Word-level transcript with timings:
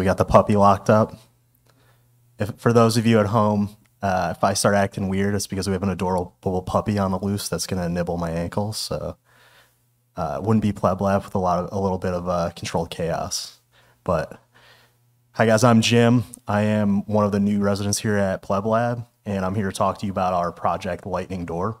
We 0.00 0.06
got 0.06 0.16
the 0.16 0.24
puppy 0.24 0.56
locked 0.56 0.88
up. 0.88 1.14
If, 2.38 2.54
for 2.56 2.72
those 2.72 2.96
of 2.96 3.04
you 3.04 3.20
at 3.20 3.26
home, 3.26 3.76
uh, 4.00 4.32
if 4.34 4.42
I 4.42 4.54
start 4.54 4.74
acting 4.74 5.10
weird, 5.10 5.34
it's 5.34 5.46
because 5.46 5.68
we 5.68 5.74
have 5.74 5.82
an 5.82 5.90
adorable 5.90 6.62
puppy 6.62 6.98
on 6.98 7.10
the 7.10 7.18
loose 7.18 7.50
that's 7.50 7.66
gonna 7.66 7.86
nibble 7.86 8.16
my 8.16 8.30
ankles. 8.30 8.78
So 8.78 9.18
uh, 10.16 10.40
wouldn't 10.42 10.62
be 10.62 10.72
pleb 10.72 11.02
lab 11.02 11.24
with 11.24 11.34
a 11.34 11.38
lot 11.38 11.58
of 11.58 11.68
a 11.70 11.78
little 11.78 11.98
bit 11.98 12.14
of 12.14 12.26
uh, 12.30 12.48
controlled 12.56 12.88
chaos. 12.88 13.60
But 14.02 14.40
hi 15.32 15.44
guys, 15.44 15.64
I'm 15.64 15.82
Jim. 15.82 16.24
I 16.48 16.62
am 16.62 17.04
one 17.04 17.26
of 17.26 17.32
the 17.32 17.38
new 17.38 17.60
residents 17.60 18.00
here 18.00 18.16
at 18.16 18.40
pleb 18.40 18.64
lab, 18.64 19.04
and 19.26 19.44
I'm 19.44 19.54
here 19.54 19.70
to 19.70 19.76
talk 19.76 19.98
to 19.98 20.06
you 20.06 20.12
about 20.12 20.32
our 20.32 20.50
project 20.50 21.04
Lightning 21.04 21.44
Door. 21.44 21.78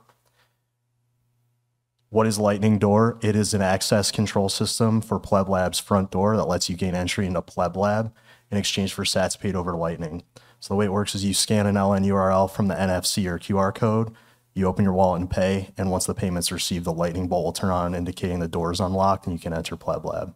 What 2.12 2.26
is 2.26 2.40
Lightning 2.40 2.80
Door? 2.80 3.18
It 3.22 3.36
is 3.36 3.54
an 3.54 3.62
access 3.62 4.10
control 4.10 4.48
system 4.48 5.00
for 5.00 5.20
Pleb 5.20 5.48
Lab's 5.48 5.78
front 5.78 6.10
door 6.10 6.36
that 6.36 6.48
lets 6.48 6.68
you 6.68 6.76
gain 6.76 6.96
entry 6.96 7.24
into 7.24 7.40
Pleb 7.40 7.76
Lab 7.76 8.12
in 8.50 8.58
exchange 8.58 8.92
for 8.92 9.04
sats 9.04 9.38
paid 9.38 9.54
over 9.54 9.76
Lightning. 9.76 10.24
So 10.58 10.74
the 10.74 10.76
way 10.76 10.86
it 10.86 10.92
works 10.92 11.14
is 11.14 11.24
you 11.24 11.34
scan 11.34 11.68
an 11.68 11.76
LN 11.76 12.04
URL 12.04 12.50
from 12.50 12.66
the 12.66 12.74
NFC 12.74 13.26
or 13.26 13.38
QR 13.38 13.72
code, 13.72 14.12
you 14.54 14.66
open 14.66 14.84
your 14.84 14.92
wallet 14.92 15.20
and 15.20 15.30
pay, 15.30 15.70
and 15.78 15.88
once 15.88 16.04
the 16.04 16.12
payment's 16.12 16.50
received, 16.50 16.84
the 16.84 16.92
lightning 16.92 17.28
bolt 17.28 17.44
will 17.44 17.52
turn 17.52 17.70
on 17.70 17.94
indicating 17.94 18.40
the 18.40 18.48
door 18.48 18.72
is 18.72 18.80
unlocked 18.80 19.26
and 19.26 19.32
you 19.32 19.38
can 19.38 19.52
enter 19.52 19.76
Pleb 19.76 20.04
Lab. 20.04 20.34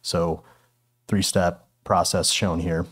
So 0.00 0.42
three-step 1.06 1.68
process 1.84 2.30
shown 2.30 2.60
here. 2.60 2.86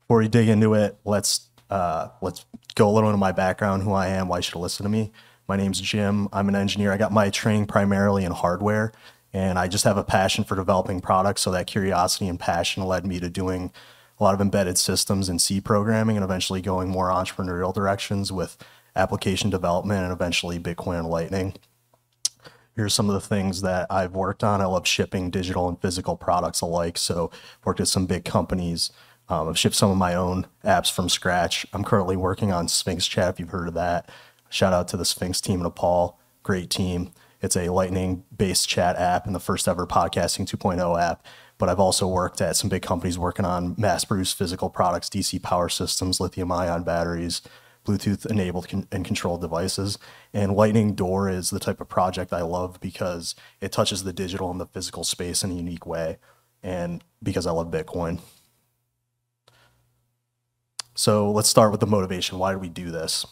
Before 0.00 0.16
we 0.16 0.28
dig 0.28 0.48
into 0.48 0.72
it, 0.72 0.96
let's 1.04 1.50
uh, 1.68 2.08
let's 2.22 2.46
go 2.74 2.88
a 2.88 2.92
little 2.92 3.10
into 3.10 3.18
my 3.18 3.32
background, 3.32 3.82
who 3.82 3.92
I 3.92 4.06
am, 4.06 4.28
why 4.28 4.38
you 4.38 4.42
should 4.42 4.56
listen 4.56 4.84
to 4.84 4.88
me. 4.88 5.12
My 5.48 5.56
name's 5.56 5.80
Jim. 5.80 6.28
I'm 6.30 6.50
an 6.50 6.54
engineer. 6.54 6.92
I 6.92 6.98
got 6.98 7.10
my 7.10 7.30
training 7.30 7.68
primarily 7.68 8.22
in 8.22 8.32
hardware, 8.32 8.92
and 9.32 9.58
I 9.58 9.66
just 9.66 9.84
have 9.84 9.96
a 9.96 10.04
passion 10.04 10.44
for 10.44 10.54
developing 10.54 11.00
products. 11.00 11.40
So 11.40 11.50
that 11.52 11.66
curiosity 11.66 12.28
and 12.28 12.38
passion 12.38 12.84
led 12.84 13.06
me 13.06 13.18
to 13.18 13.30
doing 13.30 13.72
a 14.20 14.24
lot 14.24 14.34
of 14.34 14.42
embedded 14.42 14.76
systems 14.76 15.26
and 15.26 15.40
C 15.40 15.58
programming, 15.62 16.18
and 16.18 16.24
eventually 16.24 16.60
going 16.60 16.90
more 16.90 17.08
entrepreneurial 17.08 17.72
directions 17.72 18.30
with 18.30 18.58
application 18.94 19.48
development 19.48 20.04
and 20.04 20.12
eventually 20.12 20.58
Bitcoin 20.58 20.98
and 20.98 21.08
Lightning. 21.08 21.54
Here's 22.76 22.92
some 22.92 23.08
of 23.08 23.14
the 23.14 23.26
things 23.26 23.62
that 23.62 23.86
I've 23.88 24.12
worked 24.12 24.44
on. 24.44 24.60
I 24.60 24.66
love 24.66 24.86
shipping 24.86 25.30
digital 25.30 25.66
and 25.66 25.80
physical 25.80 26.14
products 26.14 26.60
alike. 26.60 26.98
So 26.98 27.30
worked 27.64 27.80
at 27.80 27.88
some 27.88 28.04
big 28.04 28.26
companies. 28.26 28.92
Um, 29.30 29.48
I've 29.48 29.58
shipped 29.58 29.76
some 29.76 29.90
of 29.90 29.96
my 29.96 30.14
own 30.14 30.46
apps 30.62 30.92
from 30.92 31.08
scratch. 31.08 31.64
I'm 31.72 31.84
currently 31.84 32.16
working 32.16 32.52
on 32.52 32.68
Sphinx 32.68 33.06
Chat, 33.06 33.30
if 33.30 33.40
you've 33.40 33.50
heard 33.50 33.68
of 33.68 33.74
that. 33.74 34.10
Shout 34.50 34.72
out 34.72 34.88
to 34.88 34.96
the 34.96 35.04
Sphinx 35.04 35.40
team 35.40 35.56
in 35.56 35.62
Nepal. 35.64 36.18
Great 36.42 36.70
team. 36.70 37.12
It's 37.40 37.56
a 37.56 37.68
lightning 37.68 38.24
based 38.36 38.68
chat 38.68 38.96
app 38.96 39.26
and 39.26 39.34
the 39.34 39.40
first 39.40 39.68
ever 39.68 39.86
podcasting 39.86 40.46
2.0 40.46 41.00
app. 41.00 41.24
But 41.58 41.68
I've 41.68 41.80
also 41.80 42.06
worked 42.06 42.40
at 42.40 42.56
some 42.56 42.70
big 42.70 42.82
companies 42.82 43.18
working 43.18 43.44
on 43.44 43.74
mass 43.76 44.04
produced 44.04 44.38
physical 44.38 44.70
products, 44.70 45.08
DC 45.08 45.42
power 45.42 45.68
systems, 45.68 46.20
lithium 46.20 46.52
ion 46.52 46.84
batteries, 46.84 47.42
Bluetooth 47.84 48.26
enabled 48.26 48.68
con- 48.68 48.86
and 48.92 49.04
controlled 49.04 49.40
devices. 49.40 49.98
And 50.32 50.54
Lightning 50.54 50.94
Door 50.94 51.30
is 51.30 51.50
the 51.50 51.58
type 51.58 51.80
of 51.80 51.88
project 51.88 52.32
I 52.32 52.42
love 52.42 52.80
because 52.80 53.34
it 53.60 53.72
touches 53.72 54.04
the 54.04 54.12
digital 54.12 54.50
and 54.50 54.60
the 54.60 54.66
physical 54.66 55.04
space 55.04 55.42
in 55.42 55.50
a 55.50 55.54
unique 55.54 55.86
way. 55.86 56.18
And 56.62 57.02
because 57.22 57.46
I 57.46 57.50
love 57.50 57.70
Bitcoin. 57.70 58.20
So 60.94 61.30
let's 61.30 61.48
start 61.48 61.70
with 61.70 61.80
the 61.80 61.86
motivation. 61.86 62.38
Why 62.38 62.52
did 62.52 62.60
we 62.60 62.68
do 62.68 62.90
this? 62.90 63.24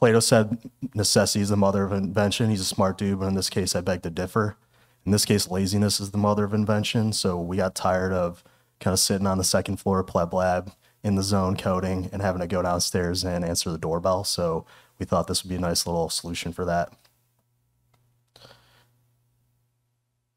Plato 0.00 0.18
said 0.18 0.56
necessity 0.94 1.42
is 1.42 1.50
the 1.50 1.58
mother 1.58 1.84
of 1.84 1.92
invention. 1.92 2.48
He's 2.48 2.62
a 2.62 2.64
smart 2.64 2.96
dude, 2.96 3.20
but 3.20 3.26
in 3.26 3.34
this 3.34 3.50
case, 3.50 3.76
I 3.76 3.82
beg 3.82 4.00
to 4.04 4.08
differ. 4.08 4.56
In 5.04 5.12
this 5.12 5.26
case, 5.26 5.50
laziness 5.50 6.00
is 6.00 6.10
the 6.10 6.16
mother 6.16 6.44
of 6.44 6.54
invention. 6.54 7.12
So 7.12 7.38
we 7.38 7.58
got 7.58 7.74
tired 7.74 8.10
of 8.10 8.42
kind 8.80 8.94
of 8.94 8.98
sitting 8.98 9.26
on 9.26 9.36
the 9.36 9.44
second 9.44 9.76
floor 9.76 10.00
of 10.00 10.06
Pleb 10.06 10.32
Lab 10.32 10.72
in 11.04 11.16
the 11.16 11.22
zone 11.22 11.54
coding 11.54 12.08
and 12.14 12.22
having 12.22 12.40
to 12.40 12.46
go 12.46 12.62
downstairs 12.62 13.24
and 13.24 13.44
answer 13.44 13.70
the 13.70 13.76
doorbell. 13.76 14.24
So 14.24 14.64
we 14.98 15.04
thought 15.04 15.26
this 15.26 15.44
would 15.44 15.50
be 15.50 15.56
a 15.56 15.60
nice 15.60 15.86
little 15.86 16.08
solution 16.08 16.54
for 16.54 16.64
that. 16.64 16.94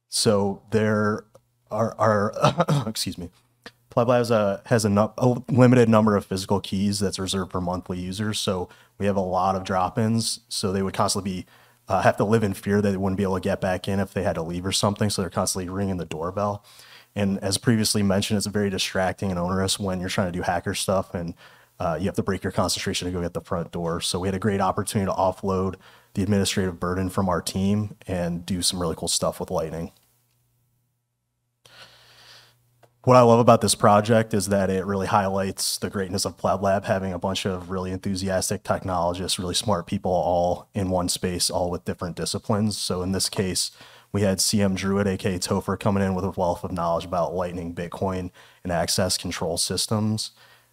So 0.10 0.62
there 0.72 1.24
are, 1.72 1.96
are 1.98 2.84
excuse 2.86 3.18
me, 3.18 3.30
Pleb 3.94 4.10
has 4.10 4.32
a 4.32 4.60
has 4.66 4.86
a, 4.86 4.90
no, 4.90 5.14
a, 5.20 5.40
limited 5.52 5.88
number 5.88 6.16
of 6.16 6.26
physical 6.26 6.60
keys 6.60 7.00
that's 7.00 7.20
reserved 7.20 7.52
for 7.52 7.62
monthly 7.62 8.00
users. 8.00 8.40
So 8.40 8.68
we 8.98 9.06
have 9.06 9.16
a 9.16 9.22
lot 9.22 9.56
of 9.56 9.64
drop-ins. 9.64 10.40
So 10.50 10.72
they 10.72 10.82
would 10.82 10.96
constantly 10.96 11.32
be 11.32 11.46
uh, 11.88 12.02
have 12.02 12.18
to 12.18 12.24
live 12.24 12.44
in 12.44 12.56
fear 12.56 12.82
that 12.82 12.90
they 12.90 12.98
wouldn't 12.98 13.18
be 13.18 13.24
able 13.24 13.36
to 13.36 13.42
get 13.42 13.62
back 13.62 13.88
in 13.88 14.00
if 14.00 14.12
they 14.12 14.24
had 14.24 14.34
to 14.34 14.42
leave 14.42 14.66
or 14.66 14.72
something. 14.72 15.12
So 15.12 15.22
they're 15.22 15.30
constantly 15.30 15.70
ringing 15.70 15.98
the 15.98 16.06
doorbell. 16.06 16.66
And 17.16 17.38
as 17.44 17.60
previously 17.60 18.02
mentioned, 18.02 18.38
it's 18.38 18.48
very 18.48 18.72
distracting 18.72 19.30
and 19.30 19.40
onerous 19.40 19.80
when 19.80 20.00
you're 20.00 20.10
trying 20.10 20.32
to 20.32 20.38
do 20.38 20.42
hacker 20.42 20.74
stuff 20.74 21.14
and 21.14 21.36
uh, 21.80 21.98
you 22.00 22.06
have 22.06 22.16
to 22.16 22.24
break 22.24 22.44
your 22.44 22.52
concentration 22.52 23.06
to 23.06 23.12
go 23.12 23.22
get 23.22 23.34
the 23.34 23.42
front 23.42 23.72
door. 23.72 24.02
So 24.02 24.18
we 24.18 24.28
had 24.28 24.34
a 24.34 24.40
great 24.40 24.62
opportunity 24.62 25.12
to 25.12 25.16
offload 25.16 25.76
the 26.16 26.24
administrative 26.24 26.80
burden 26.80 27.10
from 27.10 27.30
our 27.30 27.42
team 27.42 27.96
and 28.08 28.44
do 28.44 28.64
some 28.64 28.82
really 28.82 28.96
cool 28.96 29.08
stuff 29.08 29.40
with 29.40 29.52
Lightning 29.52 29.92
what 33.04 33.18
I 33.18 33.22
love 33.22 33.40
about 33.40 33.60
this 33.60 33.76
project 33.76 34.34
is 34.34 34.48
that 34.48 34.70
it 34.70 34.86
really 34.86 35.08
highlights 35.08 35.78
the 35.78 35.90
greatness 35.90 36.24
of 36.24 36.38
Pleb 36.38 36.62
Lab, 36.62 36.86
having 36.86 37.12
a 37.12 37.20
bunch 37.20 37.46
of 37.46 37.70
really 37.70 37.92
enthusiastic 37.92 38.64
technologists, 38.64 39.38
really 39.38 39.54
smart 39.54 39.88
people 39.88 40.12
all 40.12 40.70
in 40.74 40.90
one 40.90 41.10
space, 41.10 41.50
all 41.50 41.70
with 41.70 41.84
different 41.84 42.16
disciplines. 42.16 42.78
So 42.78 43.02
in 43.02 43.12
this 43.12 43.28
case, 43.28 43.72
we 44.14 44.22
had 44.22 44.38
CM 44.38 44.74
Druid, 44.74 45.08
aka 45.08 45.38
Topher, 45.38 45.78
coming 45.78 46.02
in 46.02 46.16
with 46.16 46.24
a 46.24 46.30
wealth 46.30 46.64
of 46.64 46.72
knowledge 46.72 47.04
about 47.04 47.34
Lightning, 47.34 47.76
Bitcoin, 47.76 48.32
and 48.64 48.72
access 48.72 49.18
control 49.18 49.58
systems. 49.58 50.32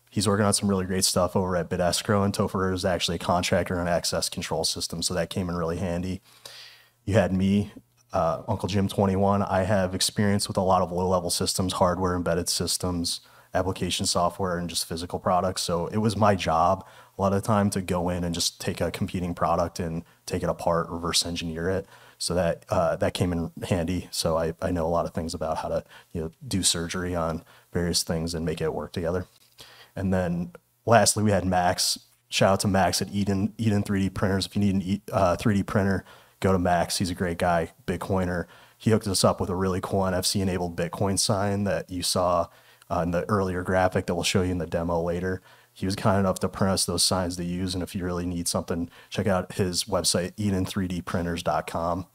He's 0.09 0.29
working 0.29 0.47
on 0.47 0.53
some 0.53 0.69
really 0.69 0.87
great 0.87 1.05
stuff 1.05 1.35
over 1.35 1.57
at 1.57 1.69
BitEscrow, 1.69 2.25
and 2.25 2.33
Topher 2.33 2.73
is 2.73 2.85
actually 2.85 3.17
a 3.17 3.21
contractor 3.21 3.81
on 3.81 3.89
access 3.89 4.29
control 4.29 4.63
systems, 4.63 5.09
so 5.09 5.15
that 5.15 5.31
came 5.31 5.49
in 5.49 5.57
really 5.57 5.79
handy. 5.79 6.21
You 7.05 7.15
had 7.15 7.33
me, 7.33 7.73
uh, 8.13 8.43
Uncle 8.49 8.69
Jim 8.69 8.89
21, 8.89 9.43
I 9.43 9.63
have 9.63 9.95
experience 9.95 10.49
with 10.49 10.57
a 10.57 10.63
lot 10.63 10.83
of 10.83 10.93
low 10.93 11.09
level 11.09 11.31
systems, 11.31 11.75
hardware, 11.75 12.15
embedded 12.15 12.49
systems, 12.49 13.21
application 13.55 14.07
software, 14.07 14.59
and 14.59 14.69
just 14.69 14.87
physical 14.87 15.19
products. 15.19 15.63
So 15.63 15.87
it 15.89 15.99
was 15.99 16.17
my 16.17 16.35
job 16.35 16.85
a 17.19 17.23
lot 17.23 17.35
of 17.35 17.43
time 17.43 17.69
to 17.69 17.83
go 17.83 18.09
in 18.09 18.25
and 18.25 18.35
just 18.35 18.61
take 18.61 18.81
a 18.81 18.91
competing 18.91 19.35
product 19.35 19.79
and 19.79 20.05
take 20.25 20.43
it 20.43 20.49
apart, 20.49 20.89
reverse 20.89 21.27
engineer 21.27 21.69
it. 21.69 21.87
So 22.17 22.35
that 22.35 22.65
uh, 22.71 22.97
that 22.97 23.13
came 23.13 23.33
in 23.33 23.53
handy. 23.69 24.09
So 24.11 24.39
I, 24.39 24.55
I 24.63 24.71
know 24.71 24.87
a 24.87 24.89
lot 24.89 25.05
of 25.05 25.13
things 25.13 25.35
about 25.35 25.59
how 25.59 25.69
to 25.69 25.85
you 26.13 26.23
know 26.23 26.31
do 26.47 26.63
surgery 26.63 27.15
on 27.15 27.45
various 27.73 28.03
things 28.03 28.35
and 28.35 28.47
make 28.47 28.63
it 28.63 28.73
work 28.73 28.93
together. 28.93 29.27
And 29.95 30.15
then 30.15 30.53
lastly, 30.87 31.23
we 31.23 31.31
had 31.31 31.45
Max. 31.45 31.99
Shout 32.31 32.53
out 32.53 32.61
to 32.61 32.69
Max 32.69 33.03
at 33.03 33.13
Eden 33.13 33.53
Eden 33.59 33.83
3D 33.83 34.15
printers. 34.15 34.47
If 34.47 34.57
you 34.57 34.63
need 34.63 34.75
an 34.75 35.03
uh, 35.13 35.37
3D 35.37 35.67
printer, 35.67 36.05
go 36.41 36.53
to 36.53 36.59
Max. 36.59 36.99
He's 36.99 37.11
a 37.11 37.15
great 37.15 37.39
guy, 37.39 37.73
Bitcoiner. 37.87 38.47
He 38.77 38.91
hooked 38.91 39.07
us 39.07 39.25
up 39.25 39.41
with 39.41 39.51
a 39.51 39.55
really 39.55 39.81
cool 39.83 40.03
NFC 40.03 40.41
enabled 40.41 40.77
Bitcoin 40.77 41.19
sign 41.19 41.65
that 41.65 41.91
you 41.91 42.03
saw 42.03 42.49
uh, 42.91 43.01
in 43.03 43.11
the 43.11 43.29
earlier 43.29 43.63
graphic 43.63 44.07
that 44.07 44.15
we'll 44.15 44.25
show 44.25 44.43
you 44.43 44.51
in 44.51 44.59
the 44.59 44.67
demo 44.67 45.01
later. 45.01 45.43
He 45.73 45.87
was 45.87 45.97
kind 45.97 46.19
enough 46.19 46.41
to 46.41 46.49
print 46.49 46.73
us 46.73 46.85
those 46.85 47.05
signs 47.05 47.37
to 47.37 47.45
use. 47.45 47.75
And 47.75 47.83
if 47.83 47.95
you 47.95 48.05
really 48.05 48.27
need 48.27 48.49
something, 48.49 48.91
check 49.09 49.27
out 49.27 49.53
his 49.53 49.85
website, 49.85 50.33
eden3dprinters.com. 50.33 52.07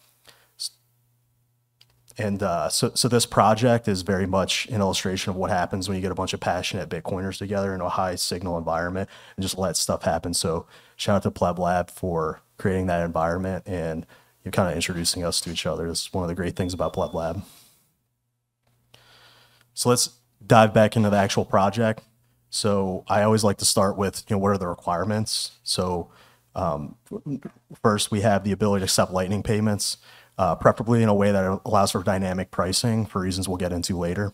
And 2.17 2.41
uh, 2.41 2.70
so, 2.70 2.91
so 2.96 3.08
this 3.09 3.26
project 3.26 3.88
is 3.88 4.02
very 4.02 4.26
much 4.26 4.67
an 4.67 4.79
illustration 4.79 5.32
of 5.32 5.35
what 5.35 5.52
happens 5.52 5.88
when 5.88 5.97
you 5.97 6.02
get 6.02 6.11
a 6.11 6.16
bunch 6.16 6.34
of 6.34 6.40
passionate 6.40 6.90
Bitcoiners 6.90 7.38
together 7.38 7.76
in 7.76 7.82
a 7.82 7.90
high 7.90 8.16
signal 8.16 8.58
environment 8.58 9.09
and 9.35 9.44
just 9.44 9.58
let 9.58 9.76
stuff 9.76 10.03
happen. 10.03 10.34
So 10.34 10.66
shout 10.96 11.17
out 11.17 11.23
to 11.23 11.32
Pleb 11.32 11.59
Lab 11.59 11.90
for 11.90 12.41
creating 12.58 12.88
that 12.88 13.03
environment 13.03 13.67
and 13.67 14.05
you 14.46 14.52
kind 14.52 14.70
of 14.70 14.76
introducing 14.76 15.26
us 15.26 15.42
to 15.42 15.52
each 15.52 15.66
other. 15.66 15.88
is 15.88 16.08
one 16.14 16.24
of 16.24 16.30
the 16.30 16.36
great 16.36 16.56
things 16.56 16.74
about 16.74 16.94
Pleb 16.94 17.14
Lab. 17.14 17.42
So 19.74 19.90
let's 19.90 20.12
dive 20.46 20.74
back 20.74 20.96
into 20.96 21.09
the 21.09 21.18
actual 21.18 21.44
project. 21.44 22.03
So 22.52 23.03
I 23.08 23.24
always 23.24 23.44
like 23.44 23.58
to 23.58 23.66
start 23.66 23.97
with, 23.97 24.24
you 24.30 24.36
know, 24.36 24.38
what 24.38 24.50
are 24.50 24.58
the 24.58 24.68
requirements? 24.68 25.52
So 25.64 26.12
um, 26.53 26.96
first, 27.82 28.12
we 28.12 28.22
have 28.22 28.44
the 28.44 28.53
ability 28.53 28.82
to 28.82 28.86
accept 28.86 29.12
Lightning 29.12 29.44
payments, 29.44 29.97
uh, 30.38 30.56
preferably 30.56 31.03
in 31.03 31.09
a 31.09 31.14
way 31.14 31.32
that 31.32 31.62
allows 31.66 31.92
for 31.92 32.03
dynamic 32.03 32.52
pricing 32.52 33.06
for 33.06 33.22
reasons 33.22 33.50
we'll 33.50 33.58
get 33.58 33.74
into 33.74 33.97
later. 33.97 34.32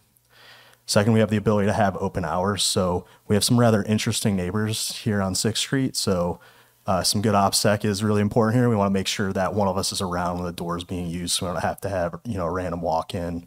Second, 0.86 1.13
we 1.13 1.19
have 1.22 1.30
the 1.30 1.38
ability 1.38 1.68
to 1.68 1.74
have 1.74 1.96
open 1.98 2.25
hours. 2.25 2.63
So 2.63 3.06
we 3.28 3.36
have 3.36 3.44
some 3.44 3.60
rather 3.60 3.81
interesting 3.84 4.36
neighbors 4.36 4.98
here 4.98 5.22
on 5.22 5.34
6th 5.34 5.58
Street. 5.58 5.96
So 5.96 6.40
uh, 6.88 7.04
some 7.04 7.22
good 7.22 7.36
OPSEC 7.36 7.86
is 7.86 8.04
really 8.04 8.22
important 8.22 8.57
here. 8.57 8.69
We 8.69 8.75
want 8.75 8.89
to 8.89 8.94
make 8.94 9.07
sure 9.07 9.31
that 9.33 9.54
one 9.54 9.68
of 9.68 9.78
us 9.78 9.92
is 9.92 10.01
around 10.01 10.38
when 10.38 10.45
the 10.45 10.51
door 10.51 10.78
is 10.78 10.83
being 10.83 11.07
used, 11.07 11.33
so 11.33 11.45
we 11.45 11.54
don't 11.54 11.62
have 11.62 11.81
to 11.81 11.89
have 11.89 12.19
you 12.25 12.38
know 12.38 12.45
a 12.45 12.51
random 12.51 12.81
walk 12.81 13.13
in 13.13 13.45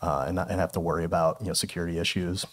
uh, 0.00 0.24
and, 0.28 0.38
and 0.38 0.60
have 0.60 0.72
to 0.72 0.80
worry 0.80 1.04
about 1.04 1.40
you 1.40 1.48
know 1.48 1.52
security 1.52 1.98
issues. 1.98 2.46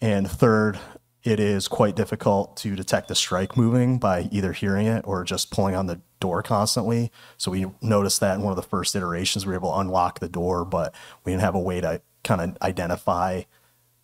And 0.00 0.30
third, 0.30 0.78
it 1.22 1.40
is 1.40 1.68
quite 1.68 1.96
difficult 1.96 2.56
to 2.58 2.76
detect 2.76 3.08
the 3.08 3.14
strike 3.14 3.56
moving 3.56 3.98
by 3.98 4.28
either 4.30 4.52
hearing 4.52 4.86
it 4.86 5.06
or 5.06 5.24
just 5.24 5.50
pulling 5.50 5.74
on 5.74 5.86
the 5.86 6.00
door 6.20 6.42
constantly. 6.42 7.10
So 7.36 7.50
we 7.50 7.66
noticed 7.80 8.20
that 8.20 8.36
in 8.36 8.42
one 8.42 8.50
of 8.52 8.56
the 8.56 8.62
first 8.62 8.94
iterations, 8.94 9.46
we 9.46 9.50
were 9.50 9.58
able 9.58 9.72
to 9.72 9.80
unlock 9.80 10.20
the 10.20 10.28
door, 10.28 10.64
but 10.64 10.94
we 11.24 11.32
didn't 11.32 11.42
have 11.42 11.54
a 11.54 11.60
way 11.60 11.80
to 11.80 12.02
kind 12.22 12.40
of 12.40 12.56
identify 12.62 13.42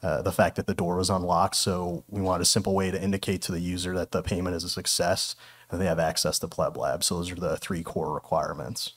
uh, 0.03 0.23
the 0.23 0.33
fact 0.33 0.57
that 0.57 0.67
the 0.67 0.75
door 0.75 0.97
was 0.97 1.11
unlocked. 1.11 1.57
So 1.57 2.05
we 2.09 2.21
wanted 2.21 2.43
a 2.43 2.47
simple 2.47 2.75
way 2.75 2.91
to 2.91 3.03
indicate 3.03 3.43
to 3.43 3.53
the 3.53 3.61
user 3.61 3.95
that 3.95 4.13
the 4.13 4.23
payment 4.23 4.57
is 4.57 4.65
a 4.65 4.69
success 4.69 5.37
and 5.71 5.81
they 5.81 5.87
have 5.87 5.99
access 5.99 6.39
to 6.39 6.49
Pleb 6.49 6.77
Lab. 6.77 7.05
So 7.05 7.17
those 7.17 7.31
are 7.31 7.37
the 7.37 7.57
three 7.57 7.83
core 7.83 8.13
requirements. 8.13 8.95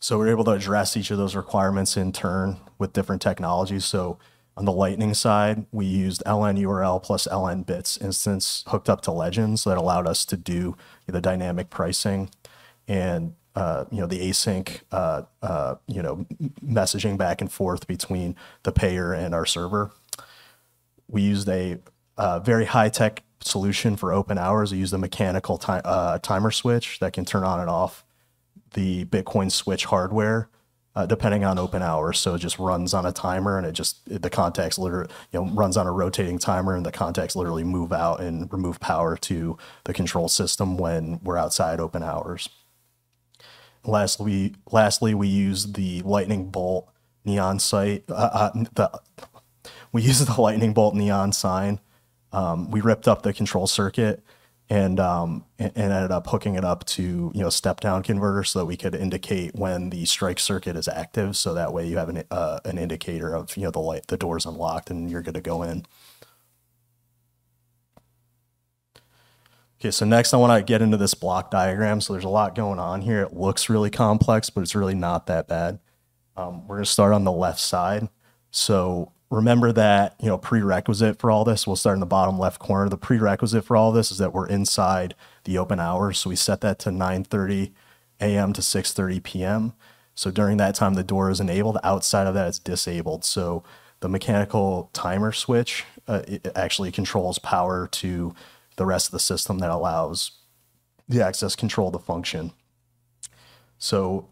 So 0.00 0.18
we're 0.18 0.28
able 0.28 0.44
to 0.44 0.50
address 0.50 0.98
each 0.98 1.10
of 1.10 1.16
those 1.16 1.34
requirements 1.34 1.96
in 1.96 2.12
turn 2.12 2.58
with 2.78 2.92
different 2.92 3.22
technologies. 3.22 3.86
So 3.86 4.18
on 4.54 4.66
the 4.66 4.72
Lightning 4.72 5.14
side, 5.14 5.64
we 5.72 5.86
used 5.86 6.22
LN 6.26 6.60
URL 6.60 7.02
plus 7.02 7.26
LN 7.26 7.64
bits 7.64 7.96
instance 7.96 8.64
hooked 8.66 8.90
up 8.90 9.00
to 9.02 9.12
Legends 9.12 9.64
that 9.64 9.78
allowed 9.78 10.06
us 10.06 10.26
to 10.26 10.36
do 10.36 10.76
the 11.06 11.22
dynamic 11.22 11.70
pricing 11.70 12.28
and 12.86 13.34
uh, 13.54 13.84
you 13.90 14.00
know 14.00 14.06
the 14.06 14.20
async 14.30 14.80
uh, 14.92 15.22
uh, 15.42 15.76
you 15.86 16.02
know 16.02 16.26
messaging 16.64 17.16
back 17.16 17.40
and 17.40 17.50
forth 17.52 17.86
between 17.86 18.36
the 18.62 18.72
payer 18.72 19.12
and 19.12 19.34
our 19.34 19.46
server. 19.46 19.90
We 21.08 21.22
used 21.22 21.48
a 21.48 21.78
uh, 22.16 22.40
very 22.40 22.64
high 22.64 22.88
tech 22.88 23.22
solution 23.40 23.96
for 23.96 24.12
open 24.12 24.38
hours. 24.38 24.72
We 24.72 24.78
used 24.78 24.94
a 24.94 24.98
mechanical 24.98 25.58
ti- 25.58 25.82
uh, 25.84 26.18
timer 26.18 26.50
switch 26.50 26.98
that 27.00 27.12
can 27.12 27.24
turn 27.24 27.44
on 27.44 27.60
and 27.60 27.68
off 27.68 28.04
the 28.72 29.04
Bitcoin 29.04 29.52
switch 29.52 29.84
hardware 29.84 30.48
uh, 30.96 31.06
depending 31.06 31.44
on 31.44 31.58
open 31.58 31.82
hours. 31.82 32.18
So 32.18 32.34
it 32.34 32.38
just 32.38 32.58
runs 32.58 32.94
on 32.94 33.04
a 33.04 33.12
timer 33.12 33.58
and 33.58 33.66
it 33.66 33.72
just 33.72 34.00
the 34.06 34.30
contacts 34.30 34.78
literally 34.78 35.10
you 35.32 35.40
know 35.40 35.50
runs 35.52 35.76
on 35.76 35.86
a 35.86 35.92
rotating 35.92 36.38
timer 36.38 36.76
and 36.76 36.86
the 36.86 36.92
contacts 36.92 37.34
literally 37.34 37.64
move 37.64 37.92
out 37.92 38.20
and 38.20 38.52
remove 38.52 38.80
power 38.80 39.16
to 39.18 39.58
the 39.84 39.92
control 39.94 40.28
system 40.28 40.76
when 40.76 41.20
we're 41.22 41.38
outside 41.38 41.80
open 41.80 42.02
hours. 42.02 42.48
Lastly, 43.84 44.54
lastly, 44.70 45.14
we 45.14 45.28
use 45.28 45.72
the 45.72 46.02
lightning 46.02 46.50
bolt 46.50 46.88
neon 47.24 47.58
site. 47.58 48.04
Uh, 48.08 48.30
uh, 48.32 48.64
the 48.74 48.90
we 49.92 50.02
use 50.02 50.18
the 50.24 50.40
lightning 50.40 50.72
bolt 50.72 50.94
neon 50.94 51.32
sign. 51.32 51.80
Um, 52.32 52.70
we 52.70 52.80
ripped 52.80 53.06
up 53.06 53.22
the 53.22 53.32
control 53.32 53.66
circuit 53.66 54.24
and 54.70 54.98
um, 54.98 55.44
and 55.58 55.76
ended 55.76 56.10
up 56.10 56.26
hooking 56.26 56.54
it 56.54 56.64
up 56.64 56.84
to 56.84 57.30
you 57.34 57.42
know 57.42 57.50
step 57.50 57.80
down 57.80 58.02
converter 58.02 58.44
so 58.44 58.60
that 58.60 58.64
we 58.64 58.76
could 58.76 58.94
indicate 58.94 59.54
when 59.54 59.90
the 59.90 60.04
strike 60.06 60.38
circuit 60.38 60.76
is 60.76 60.88
active. 60.88 61.36
So 61.36 61.54
that 61.54 61.72
way 61.72 61.86
you 61.86 61.98
have 61.98 62.08
an 62.08 62.24
uh, 62.30 62.60
an 62.64 62.78
indicator 62.78 63.34
of 63.34 63.56
you 63.56 63.64
know 63.64 63.70
the 63.70 63.80
light 63.80 64.06
the 64.08 64.16
door's 64.16 64.46
unlocked 64.46 64.90
and 64.90 65.10
you're 65.10 65.22
good 65.22 65.34
to 65.34 65.40
go 65.40 65.62
in. 65.62 65.84
Okay, 69.84 69.90
so 69.90 70.06
next 70.06 70.32
I 70.32 70.38
want 70.38 70.58
to 70.58 70.64
get 70.64 70.80
into 70.80 70.96
this 70.96 71.12
block 71.12 71.50
diagram. 71.50 72.00
So 72.00 72.14
there's 72.14 72.24
a 72.24 72.30
lot 72.30 72.54
going 72.54 72.78
on 72.78 73.02
here. 73.02 73.20
It 73.20 73.34
looks 73.34 73.68
really 73.68 73.90
complex, 73.90 74.48
but 74.48 74.62
it's 74.62 74.74
really 74.74 74.94
not 74.94 75.26
that 75.26 75.46
bad. 75.46 75.78
Um, 76.38 76.66
we're 76.66 76.76
going 76.76 76.86
to 76.86 76.90
start 76.90 77.12
on 77.12 77.24
the 77.24 77.32
left 77.32 77.60
side. 77.60 78.08
So 78.50 79.12
remember 79.30 79.72
that, 79.72 80.14
you 80.18 80.28
know, 80.28 80.38
prerequisite 80.38 81.18
for 81.18 81.30
all 81.30 81.44
this, 81.44 81.66
we'll 81.66 81.76
start 81.76 81.96
in 81.96 82.00
the 82.00 82.06
bottom 82.06 82.38
left 82.38 82.60
corner. 82.60 82.88
The 82.88 82.96
prerequisite 82.96 83.62
for 83.62 83.76
all 83.76 83.92
this 83.92 84.10
is 84.10 84.16
that 84.16 84.32
we're 84.32 84.46
inside 84.46 85.14
the 85.44 85.58
open 85.58 85.78
hours. 85.78 86.18
So 86.18 86.30
we 86.30 86.36
set 86.36 86.62
that 86.62 86.78
to 86.78 86.88
9.30 86.88 87.72
a.m. 88.22 88.54
to 88.54 88.62
6.30 88.62 89.22
p.m. 89.22 89.74
So 90.14 90.30
during 90.30 90.56
that 90.56 90.74
time, 90.74 90.94
the 90.94 91.04
door 91.04 91.28
is 91.28 91.40
enabled. 91.40 91.76
Outside 91.84 92.26
of 92.26 92.32
that, 92.32 92.48
it's 92.48 92.58
disabled. 92.58 93.22
So 93.22 93.62
the 94.00 94.08
mechanical 94.08 94.88
timer 94.94 95.32
switch 95.32 95.84
uh, 96.08 96.22
actually 96.56 96.90
controls 96.90 97.38
power 97.38 97.86
to 97.88 98.34
the 98.76 98.86
rest 98.86 99.08
of 99.08 99.12
the 99.12 99.20
system 99.20 99.58
that 99.58 99.70
allows 99.70 100.32
the 101.08 101.24
access 101.24 101.54
control 101.54 101.92
to 101.92 101.98
function. 101.98 102.52
So 103.78 104.28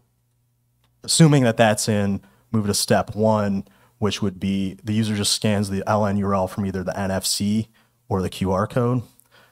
assuming 1.03 1.43
that 1.43 1.57
that's 1.57 1.87
in, 1.87 2.21
move 2.51 2.67
to 2.67 2.73
step 2.73 3.15
one, 3.15 3.65
which 3.99 4.21
would 4.21 4.39
be 4.39 4.77
the 4.83 4.93
user 4.93 5.15
just 5.15 5.33
scans 5.33 5.69
the 5.69 5.83
LN 5.87 6.19
URL 6.19 6.49
from 6.49 6.65
either 6.65 6.83
the 6.83 6.91
NFC 6.91 7.67
or 8.09 8.21
the 8.21 8.29
QR 8.29 8.69
code. 8.69 9.03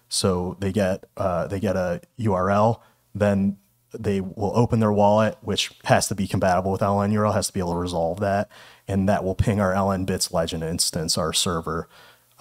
So 0.10 0.58
they 0.60 0.72
get 0.72 1.06
uh, 1.16 1.48
they 1.48 1.60
get 1.60 1.76
a 1.78 2.02
URL, 2.20 2.82
then 3.16 3.58
they 3.94 4.22
will 4.22 4.52
open 4.56 4.80
their 4.80 4.92
wallet, 4.92 5.38
which 5.42 5.72
has 5.86 6.08
to 6.08 6.16
be 6.16 6.28
compatible 6.28 6.72
with 6.72 6.82
LN 6.82 7.14
URL, 7.14 7.34
has 7.34 7.48
to 7.48 7.54
be 7.54 7.60
able 7.60 7.74
to 7.74 7.80
resolve 7.80 8.20
that, 8.20 8.50
and 8.88 9.08
that 9.08 9.24
will 9.24 9.36
ping 9.36 9.60
our 9.60 9.74
LN 9.74 10.06
Bits 10.06 10.32
Legend 10.34 10.64
instance, 10.64 11.18
our 11.18 11.34
server, 11.34 11.88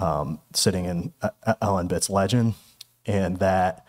um, 0.00 0.40
sitting 0.54 0.86
in 0.86 1.12
uh, 1.22 1.54
uh, 1.60 1.82
Bits 1.84 2.10
Legend, 2.10 2.54
and 3.06 3.36
that 3.38 3.86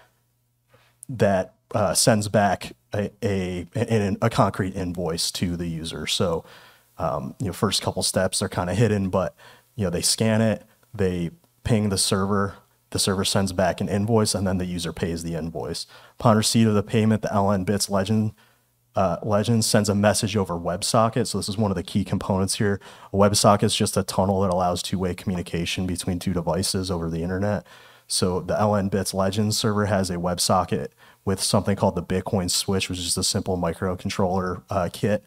that 1.10 1.56
uh, 1.74 1.94
sends 1.94 2.28
back 2.28 2.74
a, 2.94 3.10
a, 3.24 3.68
a, 3.76 4.18
a 4.22 4.30
concrete 4.30 4.76
invoice 4.76 5.32
to 5.32 5.56
the 5.56 5.68
user. 5.68 6.06
So, 6.06 6.44
um, 6.98 7.36
you 7.40 7.48
know, 7.48 7.54
first 7.54 7.82
couple 7.82 8.04
steps 8.04 8.42
are 8.42 8.50
kind 8.50 8.70
of 8.70 8.78
hidden, 8.78 9.10
but 9.10 9.36
you 9.76 9.86
know 9.86 9.90
they 9.90 10.02
scan 10.02 10.42
it, 10.42 10.64
they 10.94 11.32
ping 11.64 11.90
the 11.90 11.98
server, 11.98 12.56
the 12.92 13.00
server 13.00 13.24
sends 13.24 13.54
back 13.54 13.80
an 13.82 13.90
invoice, 13.90 14.36
and 14.36 14.46
then 14.46 14.58
the 14.58 14.66
user 14.66 14.92
pays 14.92 15.24
the 15.24 15.36
invoice. 15.36 15.88
Upon 16.20 16.38
receipt 16.38 16.68
of 16.68 16.74
the 16.76 16.84
payment, 16.84 17.22
the 17.22 17.30
LN 17.30 17.66
Bits 17.66 17.90
Legend 17.90 18.34
uh, 18.96 19.18
Legend 19.24 19.64
sends 19.64 19.90
a 19.90 19.96
message 19.96 20.36
over 20.36 20.56
WebSocket. 20.56 21.28
So 21.28 21.38
this 21.38 21.48
is 21.48 21.58
one 21.58 21.72
of 21.72 21.76
the 21.76 21.84
key 21.84 22.04
components 22.04 22.56
here. 22.56 22.80
A 23.14 23.16
WebSocket 23.16 23.64
is 23.64 23.76
just 23.76 23.96
a 23.96 24.04
tunnel 24.04 24.42
that 24.42 24.52
allows 24.52 24.84
two-way 24.84 25.16
communication 25.16 25.88
between 25.88 26.20
two 26.20 26.34
devices 26.34 26.92
over 26.92 27.10
the 27.10 27.24
internet. 27.24 27.66
So 28.08 28.42
the 28.42 28.56
LN 28.56 28.92
Bits 28.92 29.14
Legend 29.14 29.56
server 29.56 29.86
has 29.86 30.10
a 30.10 30.16
WebSocket 30.16 30.90
with 31.24 31.42
something 31.42 31.78
called 31.78 31.96
the 31.96 32.04
Bitcoin 32.04 32.50
Switch, 32.52 32.90
which 32.90 33.00
is 33.00 33.06
just 33.06 33.18
a 33.18 33.24
simple 33.24 33.58
microcontroller 33.58 34.64
uh, 34.70 34.90
kit 34.92 35.26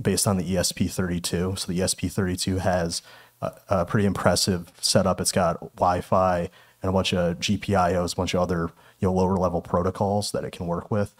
based 0.00 0.26
on 0.26 0.38
the 0.38 0.44
ESP32. 0.44 1.58
So 1.58 1.70
the 1.70 1.80
ESP32 1.80 2.60
has 2.60 3.02
a, 3.42 3.52
a 3.68 3.84
pretty 3.84 4.06
impressive 4.06 4.72
setup. 4.80 5.20
It's 5.20 5.32
got 5.32 5.60
Wi-Fi 5.76 6.48
and 6.82 6.88
a 6.88 6.92
bunch 6.92 7.12
of 7.12 7.38
GPIOs, 7.38 8.14
a 8.14 8.16
bunch 8.16 8.32
of 8.32 8.40
other 8.40 8.70
you 9.00 9.08
know 9.08 9.12
lower 9.12 9.36
level 9.36 9.60
protocols 9.60 10.32
that 10.32 10.44
it 10.44 10.52
can 10.52 10.66
work 10.66 10.90
with 10.90 11.14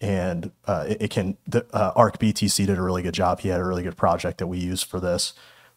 and 0.00 0.52
uh, 0.66 0.86
it, 0.88 1.02
it, 1.02 1.10
can. 1.10 1.36
The, 1.46 1.66
uh, 1.72 1.92
Arc 1.96 2.18
BTC 2.18 2.66
did 2.66 2.78
a 2.78 2.82
really 2.82 3.02
good 3.02 3.14
job. 3.14 3.40
He 3.40 3.48
had 3.48 3.60
a 3.60 3.64
really 3.64 3.82
good 3.82 3.96
project 3.96 4.38
that 4.38 4.46
we 4.46 4.58
used 4.58 4.86
for 4.86 5.00
this, 5.00 5.32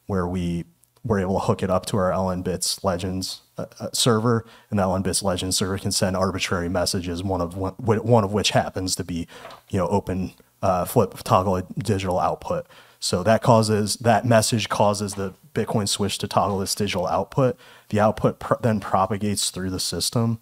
where 0.06 0.28
we 0.28 0.66
were 1.04 1.20
able 1.20 1.40
to 1.40 1.46
hook 1.46 1.64
it 1.64 1.70
up 1.70 1.86
to 1.88 1.98
our 1.98 2.12
LN 2.12 2.44
Bits 2.44 2.84
Legends 2.84 3.42
uh, 3.58 3.66
uh, 3.80 3.90
server, 3.94 4.46
and 4.70 4.78
the 4.78 4.84
LN 4.84 5.04
Bits 5.04 5.24
Legends 5.24 5.58
server 5.58 5.78
can 5.78 5.92
send 5.92 6.16
arbitrary 6.16 6.70
messages. 6.70 7.24
One 7.24 7.42
of 7.42 7.58
one, 7.58 7.74
one 7.74 8.24
of 8.24 8.32
which 8.32 8.52
happens 8.52 8.96
to 8.96 9.04
be, 9.04 9.28
you 9.70 9.80
know, 9.80 9.88
open 9.88 10.34
uh, 10.62 10.86
flip 10.86 11.16
toggle 11.24 11.62
digital 11.78 12.20
output. 12.20 12.68
So 13.00 13.24
that 13.24 13.42
causes 13.42 13.96
that 13.96 14.26
message 14.26 14.70
causes 14.70 15.16
the 15.16 15.34
Bitcoin 15.56 15.90
switch 15.90 16.20
to 16.20 16.28
toggle 16.28 16.60
this 16.60 16.76
digital 16.76 17.08
output. 17.08 17.58
The 17.90 18.00
output 18.00 18.62
then 18.62 18.80
propagates 18.80 19.50
through 19.50 19.72
the 19.72 19.80
system 19.80 20.40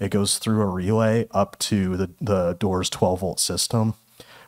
it 0.00 0.10
goes 0.10 0.38
through 0.38 0.62
a 0.62 0.66
relay 0.66 1.28
up 1.30 1.58
to 1.58 1.96
the, 1.96 2.10
the 2.20 2.56
door's 2.58 2.88
12 2.88 3.20
volt 3.20 3.38
system. 3.38 3.94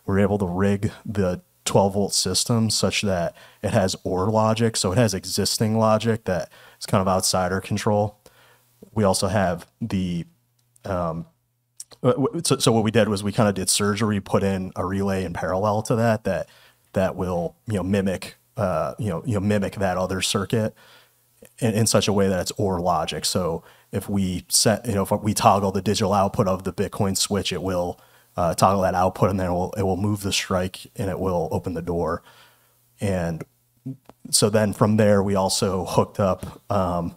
We're 0.07 0.19
able 0.19 0.39
to 0.39 0.47
rig 0.47 0.91
the 1.05 1.43
12 1.67 1.93
volt 1.93 2.15
system 2.15 2.71
such 2.71 3.03
that 3.03 3.37
it 3.63 3.71
has 3.71 3.95
OR 4.03 4.31
logic. 4.31 4.77
So 4.77 4.93
it 4.93 4.99
has 4.99 5.15
existing 5.15 5.79
logic 5.79 6.25
that 6.25 6.51
is 6.81 6.87
kind 6.87 7.03
of 7.03 7.07
outside 7.07 7.53
our 7.53 7.61
control. 7.61 8.19
We 8.95 9.05
also 9.05 9.29
have 9.29 9.67
the, 9.81 10.25
um, 10.85 11.27
so, 12.43 12.59
so 12.59 12.73
what 12.73 12.83
we 12.83 12.91
did 12.91 13.09
was 13.09 13.23
we 13.23 13.31
kind 13.31 13.49
of 13.49 13.55
did 13.55 13.69
surgery, 13.69 14.21
put 14.21 14.43
in 14.43 14.73
a 14.75 14.85
relay 14.85 15.25
in 15.25 15.35
parallel 15.35 15.83
to 15.83 15.95
that, 15.97 16.25
that, 16.25 16.49
that 16.95 17.15
will, 17.15 17.57
you 17.67 17.75
know, 17.75 17.83
mimic, 17.83 18.37
uh, 18.57 18.95
you 18.99 19.09
know, 19.09 19.23
you 19.25 19.35
know, 19.35 19.41
mimic 19.41 19.75
that 19.75 19.99
other 19.99 20.21
circuit 20.21 20.75
in, 21.59 21.75
in 21.75 21.87
such 21.87 22.09
a 22.09 22.13
way 22.13 22.29
that 22.29 22.41
it's 22.41 22.51
OR 22.53 22.81
logic. 22.81 23.25
So 23.25 23.63
if 23.93 24.09
we 24.09 24.47
set, 24.49 24.87
you 24.87 24.95
know, 24.95 25.03
if 25.03 25.11
we 25.11 25.35
toggle 25.35 25.71
the 25.71 25.83
digital 25.83 26.15
output 26.15 26.49
of 26.49 26.65
the 26.65 26.73
Bitcoin 26.73 27.17
switch, 27.17 27.53
it 27.53 27.63
will 27.63 28.01
uh, 28.37 28.55
toggle 28.55 28.83
that 28.83 28.95
output, 28.95 29.31
and 29.31 29.39
then 29.39 29.49
it 29.49 29.53
will 29.53 29.73
it 29.77 29.83
will 29.83 29.99
move 29.99 30.23
the 30.23 30.33
strike, 30.33 30.87
and 30.97 31.11
it 31.11 31.19
will 31.19 31.49
open 31.53 31.75
the 31.75 31.83
door. 31.83 32.23
And 33.01 33.45
so 34.31 34.49
then 34.49 34.73
from 34.73 34.97
there, 34.97 35.23
we 35.23 35.35
also 35.35 35.85
hooked 35.85 36.19
up. 36.19 36.63
Um, 36.71 37.17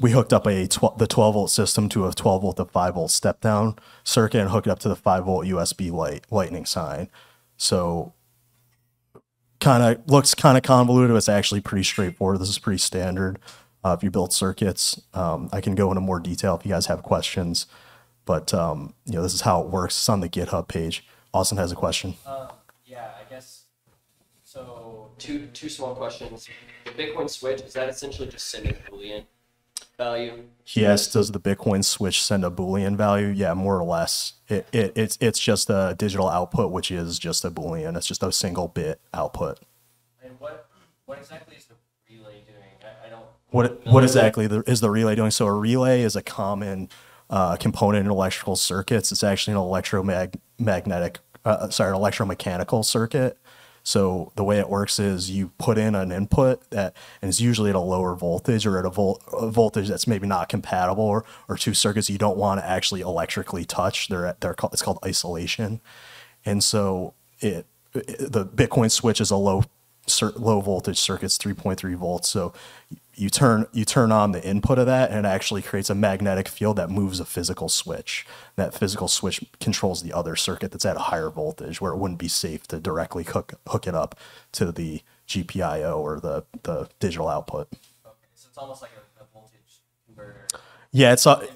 we 0.00 0.12
hooked 0.12 0.32
up 0.32 0.46
a 0.46 0.66
tw- 0.66 0.96
the 0.96 1.06
12 1.06 1.34
volt 1.34 1.50
system 1.50 1.88
to 1.90 2.06
a 2.06 2.12
12 2.12 2.42
volt 2.42 2.56
to 2.56 2.64
5 2.64 2.94
volt 2.94 3.10
step 3.10 3.40
down 3.40 3.76
circuit 4.04 4.40
and 4.40 4.50
hooked 4.50 4.66
it 4.66 4.70
up 4.70 4.78
to 4.78 4.88
the 4.88 4.96
5 4.96 5.24
volt 5.24 5.46
USB 5.46 5.90
light 5.90 6.24
lightning 6.30 6.64
sign. 6.64 7.08
So 7.56 8.14
kind 9.58 9.82
of 9.82 10.08
looks 10.08 10.34
kind 10.34 10.56
of 10.56 10.62
convoluted. 10.62 11.14
It's 11.16 11.28
actually 11.28 11.60
pretty 11.60 11.84
straightforward. 11.84 12.40
This 12.40 12.48
is 12.48 12.58
pretty 12.58 12.78
standard 12.78 13.38
uh, 13.84 13.94
if 13.96 14.02
you 14.02 14.10
build 14.10 14.32
circuits. 14.32 15.00
Um, 15.14 15.48
I 15.52 15.60
can 15.60 15.74
go 15.74 15.90
into 15.90 16.00
more 16.00 16.20
detail 16.20 16.56
if 16.56 16.64
you 16.64 16.72
guys 16.72 16.86
have 16.86 17.02
questions, 17.02 17.66
but 18.24 18.52
um, 18.54 18.94
you 19.06 19.14
know 19.14 19.22
this 19.22 19.34
is 19.34 19.42
how 19.42 19.62
it 19.62 19.68
works. 19.68 19.96
It's 19.96 20.08
on 20.08 20.20
the 20.20 20.28
GitHub 20.28 20.68
page. 20.68 21.06
Austin 21.32 21.58
has 21.58 21.72
a 21.72 21.76
question. 21.76 22.14
Uh, 22.26 22.48
yeah, 22.84 23.10
I 23.18 23.28
guess. 23.30 23.64
So 24.44 25.10
two 25.18 25.46
two 25.48 25.68
small 25.68 25.94
questions. 25.94 26.48
The 26.84 26.90
Bitcoin 26.90 27.28
switch 27.30 27.60
is 27.60 27.72
that 27.74 27.88
essentially 27.88 28.28
just 28.28 28.48
sending 28.48 28.74
a 28.74 28.90
Boolean? 28.90 29.24
value? 30.00 30.44
Yes, 30.72 31.12
does 31.12 31.30
the 31.30 31.40
Bitcoin 31.40 31.84
switch 31.84 32.22
send 32.22 32.44
a 32.44 32.50
Boolean 32.50 32.96
value? 32.96 33.28
Yeah, 33.28 33.54
more 33.54 33.78
or 33.78 33.84
less. 33.84 34.34
It, 34.48 34.66
it 34.72 34.92
it's 34.96 35.18
it's 35.20 35.38
just 35.38 35.68
a 35.68 35.94
digital 35.98 36.28
output, 36.28 36.72
which 36.72 36.90
is 36.90 37.18
just 37.18 37.44
a 37.44 37.50
Boolean. 37.50 37.96
It's 37.96 38.06
just 38.06 38.22
a 38.22 38.32
single 38.32 38.68
bit 38.68 39.00
output. 39.12 39.60
And 40.22 40.32
what 40.38 40.68
what 41.06 41.18
exactly 41.18 41.56
is 41.56 41.66
the 41.66 41.74
relay 42.08 42.40
doing? 42.46 42.74
I, 42.82 43.06
I 43.06 43.10
don't. 43.10 43.26
What 43.50 43.84
what 43.86 44.04
exactly 44.04 44.46
is 44.66 44.80
the 44.80 44.90
relay 44.90 45.14
doing? 45.14 45.30
So 45.30 45.46
a 45.46 45.52
relay 45.52 46.02
is 46.02 46.16
a 46.16 46.22
common 46.22 46.88
uh, 47.28 47.56
component 47.56 48.06
in 48.06 48.10
electrical 48.10 48.56
circuits. 48.56 49.10
It's 49.12 49.24
actually 49.24 49.54
an 49.54 49.60
electromagnetic, 49.60 51.18
uh, 51.44 51.68
sorry, 51.70 51.94
an 51.94 52.00
electromechanical 52.00 52.84
circuit. 52.84 53.38
So 53.82 54.30
the 54.36 54.44
way 54.44 54.58
it 54.58 54.68
works 54.68 54.98
is 54.98 55.30
you 55.30 55.52
put 55.58 55.78
in 55.78 55.94
an 55.94 56.12
input 56.12 56.68
that, 56.70 56.94
and 57.22 57.30
it's 57.30 57.40
usually 57.40 57.70
at 57.70 57.76
a 57.76 57.80
lower 57.80 58.14
voltage 58.14 58.66
or 58.66 58.78
at 58.78 58.84
a, 58.84 58.90
vol- 58.90 59.20
a 59.32 59.50
voltage 59.50 59.88
that's 59.88 60.06
maybe 60.06 60.26
not 60.26 60.50
compatible, 60.50 61.04
or, 61.04 61.24
or 61.48 61.56
two 61.56 61.72
circuits 61.72 62.10
you 62.10 62.18
don't 62.18 62.36
want 62.36 62.60
to 62.60 62.66
actually 62.68 63.00
electrically 63.00 63.64
touch. 63.64 64.08
They're 64.08 64.26
at, 64.26 64.42
they're 64.42 64.52
called, 64.54 64.74
it's 64.74 64.82
called 64.82 64.98
isolation, 65.04 65.80
and 66.44 66.62
so 66.62 67.14
it, 67.40 67.66
it 67.94 68.30
the 68.32 68.44
Bitcoin 68.44 68.90
switch 68.90 69.20
is 69.20 69.30
a 69.30 69.36
low 69.36 69.64
low 70.22 70.60
voltage 70.60 70.98
circuits, 70.98 71.38
3.3 71.38 71.94
volts. 71.96 72.28
So 72.28 72.52
you 73.14 73.28
turn 73.28 73.66
you 73.72 73.84
turn 73.84 74.12
on 74.12 74.32
the 74.32 74.42
input 74.42 74.78
of 74.78 74.86
that 74.86 75.10
and 75.10 75.26
it 75.26 75.28
actually 75.28 75.60
creates 75.60 75.90
a 75.90 75.94
magnetic 75.94 76.48
field 76.48 76.76
that 76.76 76.88
moves 76.88 77.20
a 77.20 77.24
physical 77.24 77.68
switch 77.68 78.26
that 78.56 78.72
physical 78.72 79.08
switch 79.08 79.44
controls 79.60 80.02
the 80.02 80.12
other 80.12 80.34
circuit 80.36 80.70
that's 80.70 80.86
at 80.86 80.96
a 80.96 81.00
higher 81.00 81.28
voltage 81.28 81.80
where 81.80 81.92
it 81.92 81.98
wouldn't 81.98 82.18
be 82.18 82.28
safe 82.28 82.66
to 82.68 82.80
directly 82.80 83.24
hook 83.24 83.54
hook 83.68 83.86
it 83.86 83.94
up 83.94 84.18
to 84.52 84.72
the 84.72 85.02
GPIO 85.28 85.98
or 85.98 86.18
the 86.20 86.44
the 86.62 86.88
digital 86.98 87.28
output 87.28 87.68
Okay, 88.06 88.28
so 88.34 88.46
it's 88.48 88.58
almost 88.58 88.80
like 88.80 88.92
a, 88.96 89.22
a 89.22 89.26
voltage 89.34 89.82
converter. 90.06 90.46
yeah 90.92 91.12
it's 91.12 91.26
a. 91.26 91.46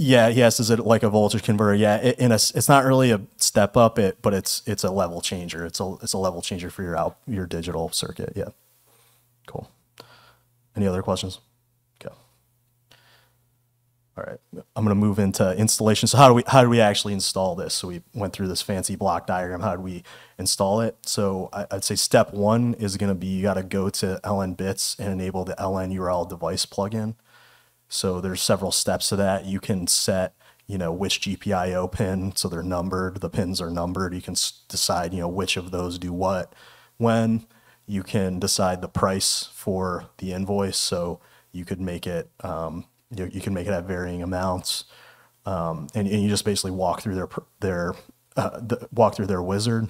yeah 0.00 0.28
yes 0.28 0.58
is 0.58 0.70
it 0.70 0.78
like 0.78 1.02
a 1.02 1.10
voltage 1.10 1.42
converter? 1.42 1.74
Yeah 1.74 1.96
it, 1.96 2.18
in 2.18 2.32
a 2.32 2.36
it's 2.36 2.68
not 2.68 2.84
really 2.84 3.10
a 3.10 3.20
step 3.36 3.76
up 3.76 3.98
it 3.98 4.18
but 4.22 4.32
it's 4.32 4.62
it's 4.66 4.82
a 4.82 4.90
level 4.90 5.20
changer. 5.20 5.66
It's 5.66 5.78
a 5.78 5.94
it's 6.02 6.14
a 6.14 6.18
level 6.18 6.40
changer 6.40 6.70
for 6.70 6.82
your 6.82 6.96
out 6.96 7.18
your 7.26 7.46
digital 7.46 7.90
circuit 7.90 8.32
yeah. 8.34 8.48
Cool. 9.46 9.70
Any 10.74 10.86
other 10.86 11.02
questions? 11.02 11.40
Okay 12.00 12.14
all 14.16 14.24
right 14.24 14.38
i'm 14.74 14.84
to 14.86 14.94
move 14.94 15.18
into 15.18 15.54
installation. 15.56 16.08
So 16.08 16.16
how 16.16 16.28
do 16.28 16.34
we 16.34 16.44
how 16.46 16.62
do 16.62 16.70
we 16.70 16.80
actually 16.80 17.12
install 17.12 17.54
this? 17.54 17.74
So 17.74 17.88
we 17.88 18.02
went 18.14 18.32
through 18.32 18.48
this 18.48 18.62
fancy 18.62 18.96
block 18.96 19.26
diagram 19.26 19.60
how 19.60 19.76
do 19.76 19.82
we 19.82 20.02
install 20.38 20.80
it? 20.80 20.96
So 21.04 21.50
I, 21.52 21.66
i'd 21.72 21.84
say 21.84 21.94
step 21.94 22.32
one 22.32 22.72
is 22.74 22.96
to 22.96 23.14
be 23.14 23.26
you 23.26 23.42
got 23.42 23.54
to 23.54 23.62
go 23.62 23.90
to 23.90 24.18
ln 24.24 24.56
bits 24.56 24.96
and 24.98 25.12
enable 25.12 25.44
the 25.44 25.54
ln 25.58 25.92
url 25.92 26.26
device 26.26 26.64
plugin 26.64 27.16
so 27.90 28.20
there's 28.20 28.40
several 28.40 28.70
steps 28.70 29.08
to 29.08 29.16
that. 29.16 29.44
You 29.44 29.58
can 29.58 29.88
set, 29.88 30.34
you 30.68 30.78
know, 30.78 30.92
which 30.92 31.20
GPIO 31.22 31.90
pin, 31.90 32.34
so 32.36 32.48
they're 32.48 32.62
numbered. 32.62 33.20
The 33.20 33.28
pins 33.28 33.60
are 33.60 33.68
numbered. 33.68 34.14
You 34.14 34.22
can 34.22 34.36
decide, 34.68 35.12
you 35.12 35.18
know, 35.18 35.28
which 35.28 35.56
of 35.56 35.72
those 35.72 35.98
do 35.98 36.12
what, 36.12 36.54
when. 36.96 37.46
You 37.86 38.04
can 38.04 38.38
decide 38.38 38.80
the 38.80 38.88
price 38.88 39.48
for 39.52 40.06
the 40.18 40.32
invoice, 40.32 40.76
so 40.76 41.18
you 41.50 41.64
could 41.64 41.80
make 41.80 42.06
it, 42.06 42.30
um, 42.44 42.84
you, 43.12 43.28
you 43.32 43.40
can 43.40 43.52
make 43.52 43.66
it 43.66 43.72
at 43.72 43.84
varying 43.84 44.22
amounts, 44.22 44.84
um, 45.44 45.88
and, 45.92 46.06
and 46.06 46.22
you 46.22 46.28
just 46.28 46.44
basically 46.44 46.70
walk 46.70 47.02
through 47.02 47.16
their 47.16 47.28
their 47.58 47.94
uh, 48.36 48.60
the, 48.60 48.88
walk 48.92 49.16
through 49.16 49.26
their 49.26 49.42
wizard. 49.42 49.88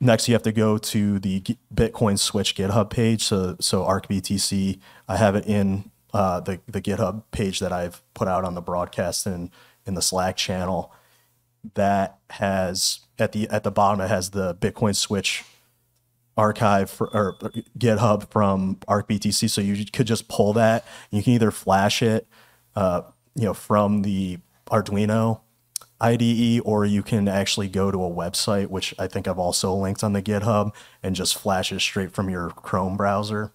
Next, 0.00 0.26
you 0.28 0.34
have 0.34 0.42
to 0.44 0.52
go 0.52 0.78
to 0.78 1.18
the 1.18 1.42
Bitcoin 1.74 2.18
Switch 2.18 2.54
GitHub 2.54 2.88
page. 2.88 3.24
So, 3.24 3.56
so 3.60 3.84
ArcBTC, 3.84 4.78
I 5.06 5.16
have 5.18 5.36
it 5.36 5.44
in 5.44 5.90
uh, 6.12 6.40
the 6.40 6.60
the 6.66 6.80
GitHub 6.80 7.22
page 7.30 7.60
that 7.60 7.72
I've 7.72 8.02
put 8.14 8.28
out 8.28 8.44
on 8.44 8.54
the 8.54 8.60
broadcast 8.60 9.26
and 9.26 9.50
in 9.86 9.94
the 9.94 10.02
Slack 10.02 10.36
channel. 10.36 10.92
That 11.74 12.18
has 12.30 13.00
at 13.18 13.32
the 13.32 13.48
at 13.48 13.64
the 13.64 13.70
bottom 13.70 14.00
it 14.00 14.08
has 14.08 14.30
the 14.30 14.54
Bitcoin 14.54 14.96
Switch 14.96 15.44
archive 16.36 16.90
for, 16.90 17.14
or 17.14 17.36
GitHub 17.78 18.30
from 18.30 18.76
ArcBTC. 18.88 19.50
So 19.50 19.60
you 19.60 19.84
could 19.92 20.06
just 20.06 20.28
pull 20.28 20.54
that. 20.54 20.86
You 21.10 21.22
can 21.22 21.34
either 21.34 21.50
flash 21.50 22.02
it, 22.02 22.26
uh, 22.74 23.02
you 23.34 23.44
know, 23.44 23.54
from 23.54 24.02
the 24.02 24.38
Arduino 24.70 25.40
IDE, 26.00 26.62
or 26.64 26.86
you 26.86 27.02
can 27.02 27.28
actually 27.28 27.68
go 27.68 27.90
to 27.90 28.02
a 28.02 28.10
website, 28.10 28.68
which 28.68 28.94
I 28.98 29.06
think 29.06 29.28
I've 29.28 29.38
also 29.38 29.74
linked 29.74 30.02
on 30.02 30.14
the 30.14 30.22
GitHub, 30.22 30.72
and 31.02 31.14
just 31.14 31.36
flash 31.38 31.72
it 31.72 31.80
straight 31.80 32.12
from 32.12 32.30
your 32.30 32.50
Chrome 32.50 32.96
browser, 32.96 33.52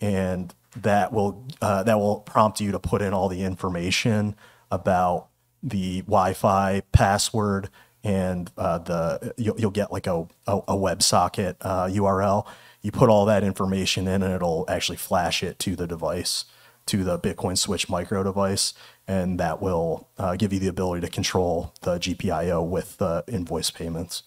and 0.00 0.54
that 0.76 1.12
will 1.12 1.46
uh, 1.60 1.82
that 1.82 1.98
will 1.98 2.20
prompt 2.20 2.60
you 2.60 2.72
to 2.72 2.78
put 2.78 3.02
in 3.02 3.12
all 3.12 3.28
the 3.28 3.42
information 3.42 4.36
about 4.70 5.28
the 5.62 6.02
Wi-Fi 6.02 6.82
password 6.92 7.70
and 8.04 8.50
uh, 8.58 8.78
the 8.78 9.34
you'll, 9.36 9.58
you'll 9.58 9.70
get 9.70 9.90
like 9.90 10.06
a, 10.06 10.26
a, 10.46 10.56
a 10.68 10.76
WebSocket 10.76 11.56
uh, 11.62 11.86
URL. 11.86 12.46
You 12.82 12.92
put 12.92 13.08
all 13.08 13.24
that 13.24 13.42
information 13.42 14.06
in, 14.06 14.22
and 14.22 14.34
it'll 14.34 14.66
actually 14.68 14.98
flash 14.98 15.42
it 15.42 15.58
to 15.60 15.74
the 15.74 15.86
device, 15.86 16.44
to 16.86 17.02
the 17.02 17.18
Bitcoin 17.18 17.56
Switch 17.56 17.88
micro 17.88 18.22
device, 18.22 18.74
and 19.08 19.40
that 19.40 19.62
will 19.62 20.08
uh, 20.18 20.36
give 20.36 20.52
you 20.52 20.58
the 20.58 20.68
ability 20.68 21.00
to 21.00 21.10
control 21.10 21.72
the 21.80 21.98
GPIO 21.98 22.66
with 22.66 22.98
the 22.98 23.24
invoice 23.26 23.70
payments. 23.70 24.22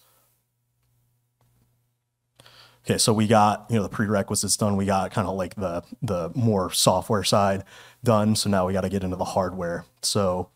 Okay, 2.88 2.96
so 2.96 3.12
we 3.12 3.26
got 3.26 3.66
you 3.68 3.76
know 3.76 3.82
the 3.82 3.90
prerequisites 3.90 4.56
done. 4.56 4.76
We 4.76 4.86
got 4.86 5.10
kind 5.10 5.28
of 5.28 5.36
like 5.36 5.54
the 5.56 5.84
the 6.00 6.30
more 6.34 6.72
software 6.72 7.22
side 7.22 7.64
done. 8.02 8.34
So 8.34 8.48
now 8.48 8.66
we 8.66 8.72
got 8.72 8.80
to 8.80 8.88
get 8.88 9.04
into 9.04 9.16
the 9.16 9.26
hardware. 9.26 9.84
So 10.00 10.48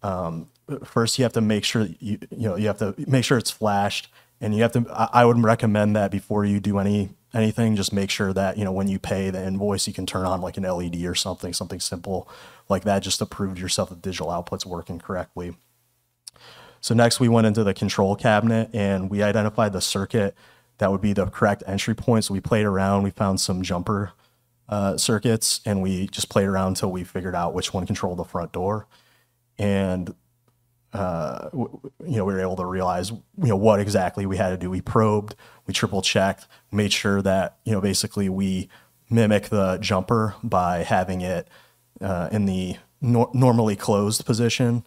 um, 0.00 0.50
first, 0.84 1.18
you 1.18 1.24
have 1.24 1.32
to 1.32 1.40
make 1.40 1.64
sure 1.64 1.88
you 1.98 2.18
you 2.30 2.48
know 2.48 2.54
you 2.54 2.68
have 2.68 2.78
to 2.78 2.94
make 3.08 3.24
sure 3.24 3.38
it's 3.38 3.50
flashed, 3.50 4.08
and 4.40 4.54
you 4.54 4.62
have 4.62 4.70
to. 4.72 4.86
I, 4.88 5.08
I 5.12 5.24
would 5.24 5.42
recommend 5.42 5.96
that 5.96 6.12
before 6.12 6.44
you 6.44 6.60
do 6.60 6.78
any 6.78 7.10
anything, 7.34 7.74
just 7.74 7.92
make 7.92 8.10
sure 8.10 8.32
that 8.32 8.56
you 8.56 8.64
know 8.64 8.72
when 8.72 8.86
you 8.86 9.00
pay 9.00 9.30
the 9.30 9.44
invoice, 9.44 9.88
you 9.88 9.92
can 9.92 10.06
turn 10.06 10.26
on 10.26 10.40
like 10.40 10.56
an 10.56 10.62
LED 10.62 11.04
or 11.06 11.16
something, 11.16 11.52
something 11.52 11.80
simple 11.80 12.28
like 12.68 12.84
that, 12.84 13.00
just 13.00 13.18
to 13.18 13.26
prove 13.26 13.56
to 13.56 13.60
yourself 13.60 13.88
that 13.88 14.00
digital 14.00 14.30
output's 14.30 14.64
working 14.64 15.00
correctly. 15.00 15.56
So 16.80 16.94
next 16.94 17.18
we 17.18 17.28
went 17.28 17.48
into 17.48 17.64
the 17.64 17.74
control 17.74 18.14
cabinet 18.14 18.70
and 18.72 19.10
we 19.10 19.24
identified 19.24 19.72
the 19.72 19.80
circuit 19.80 20.36
that 20.78 20.90
would 20.90 21.00
be 21.00 21.12
the 21.12 21.26
correct 21.26 21.62
entry 21.66 21.94
point. 21.94 22.24
So 22.24 22.34
we 22.34 22.40
played 22.40 22.66
around, 22.66 23.02
we 23.02 23.10
found 23.10 23.40
some 23.40 23.62
jumper 23.62 24.12
uh, 24.68 24.96
circuits 24.96 25.60
and 25.64 25.82
we 25.82 26.08
just 26.08 26.28
played 26.28 26.46
around 26.46 26.68
until 26.68 26.90
we 26.90 27.04
figured 27.04 27.34
out 27.34 27.54
which 27.54 27.72
one 27.72 27.86
controlled 27.86 28.18
the 28.18 28.24
front 28.24 28.52
door. 28.52 28.86
And 29.58 30.14
uh, 30.92 31.48
you 31.52 31.80
know, 31.98 32.24
we 32.24 32.32
were 32.32 32.40
able 32.40 32.56
to 32.56 32.64
realize, 32.64 33.10
you 33.10 33.22
know, 33.36 33.56
what 33.56 33.80
exactly 33.80 34.26
we 34.26 34.36
had 34.36 34.50
to 34.50 34.56
do. 34.56 34.70
We 34.70 34.80
probed, 34.80 35.34
we 35.66 35.74
triple 35.74 36.02
checked, 36.02 36.46
made 36.70 36.92
sure 36.92 37.20
that, 37.22 37.58
you 37.64 37.72
know, 37.72 37.80
basically 37.80 38.28
we 38.28 38.68
mimic 39.10 39.48
the 39.48 39.76
jumper 39.78 40.36
by 40.44 40.84
having 40.84 41.20
it 41.20 41.48
uh, 42.00 42.28
in 42.30 42.46
the 42.46 42.76
nor- 43.00 43.30
normally 43.34 43.74
closed 43.74 44.24
position 44.24 44.86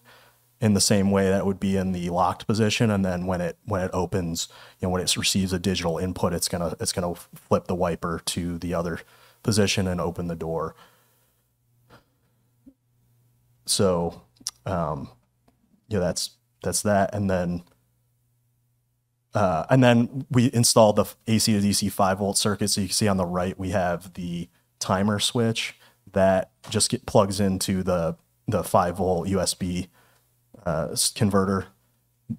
in 0.59 0.73
the 0.73 0.81
same 0.81 1.11
way 1.11 1.29
that 1.29 1.45
would 1.45 1.59
be 1.59 1.77
in 1.77 1.91
the 1.91 2.09
locked 2.09 2.47
position. 2.47 2.89
And 2.89 3.05
then 3.05 3.25
when 3.25 3.41
it 3.41 3.57
when 3.65 3.81
it 3.81 3.91
opens 3.93 4.47
you 4.79 4.87
know 4.87 4.91
when 4.91 5.01
it 5.01 5.15
receives 5.15 5.53
a 5.53 5.59
digital 5.59 5.97
input 5.97 6.33
it's 6.33 6.47
gonna 6.47 6.75
it's 6.79 6.93
gonna 6.93 7.15
flip 7.15 7.67
the 7.67 7.75
wiper 7.75 8.21
to 8.25 8.57
the 8.57 8.73
other 8.73 8.99
position 9.43 9.87
and 9.87 10.01
open 10.01 10.27
the 10.27 10.35
door. 10.35 10.75
So 13.65 14.21
um 14.65 15.09
yeah 15.89 15.99
that's 15.99 16.31
that's 16.63 16.81
that. 16.81 17.13
And 17.13 17.29
then 17.29 17.63
uh, 19.33 19.65
and 19.69 19.83
then 19.83 20.25
we 20.31 20.49
installed 20.51 20.95
the 20.95 21.05
AC 21.27 21.53
to 21.53 21.65
DC 21.65 21.91
5 21.91 22.17
volt 22.17 22.37
circuit. 22.37 22.69
So 22.69 22.81
you 22.81 22.87
can 22.87 22.95
see 22.95 23.07
on 23.07 23.17
the 23.17 23.25
right, 23.25 23.57
we 23.57 23.69
have 23.69 24.13
the 24.15 24.49
timer 24.79 25.19
switch 25.19 25.75
that 26.13 26.49
just 26.71 26.89
get 26.89 27.05
plugs 27.05 27.39
into 27.39 27.83
the, 27.83 28.17
the 28.47 28.63
5 28.63 28.97
volt 28.97 29.27
USB 29.27 29.89
uh, 30.67 30.95
converter 31.15 31.67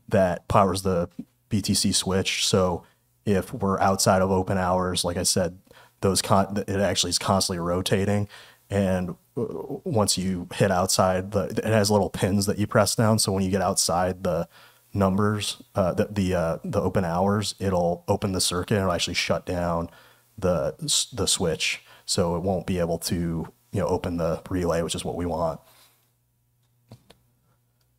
that 0.09 0.47
powers 0.49 0.83
the 0.83 1.09
BTC 1.49 1.95
switch. 1.95 2.47
So 2.47 2.85
if 3.25 3.55
we're 3.55 3.81
outside 3.81 4.21
of 4.21 4.31
open 4.31 4.59
hours, 4.59 5.03
like 5.03 5.17
I 5.17 5.23
said, 5.23 5.59
those 6.03 6.21
con- 6.21 6.63
it 6.69 6.81
actually 6.81 7.11
is 7.11 7.19
constantly 7.19 7.59
rotating. 7.59 8.29
And 8.69 9.11
uh, 9.35 9.47
once 9.85 10.19
you 10.19 10.47
hit 10.55 10.71
outside, 10.71 11.33
the, 11.33 11.45
it 11.45 11.65
has 11.65 11.91
little 11.91 12.11
pins 12.11 12.45
that 12.47 12.59
you 12.59 12.67
press 12.67 12.95
down. 12.95 13.19
So 13.19 13.33
when 13.33 13.43
you 13.43 13.51
get 13.51 13.63
outside 13.63 14.25
the 14.25 14.47
numbers, 14.93 15.63
uh, 15.75 15.95
the 15.95 16.09
the, 16.11 16.35
uh, 16.35 16.59
the 16.65 16.83
open 16.83 17.07
hours, 17.07 17.55
it'll 17.59 18.05
open 18.09 18.33
the 18.33 18.43
circuit 18.43 18.75
and 18.75 18.83
it'll 18.83 18.93
actually 18.93 19.15
shut 19.15 19.47
down 19.47 19.89
the 20.37 20.75
the 21.15 21.27
switch. 21.27 21.83
So 22.05 22.37
it 22.37 22.43
won't 22.43 22.67
be 22.67 22.79
able 22.79 22.99
to 22.99 23.49
you 23.73 23.81
know 23.81 23.87
open 23.87 24.19
the 24.19 24.43
relay, 24.51 24.83
which 24.83 24.95
is 24.95 25.05
what 25.05 25.17
we 25.17 25.25
want. 25.25 25.61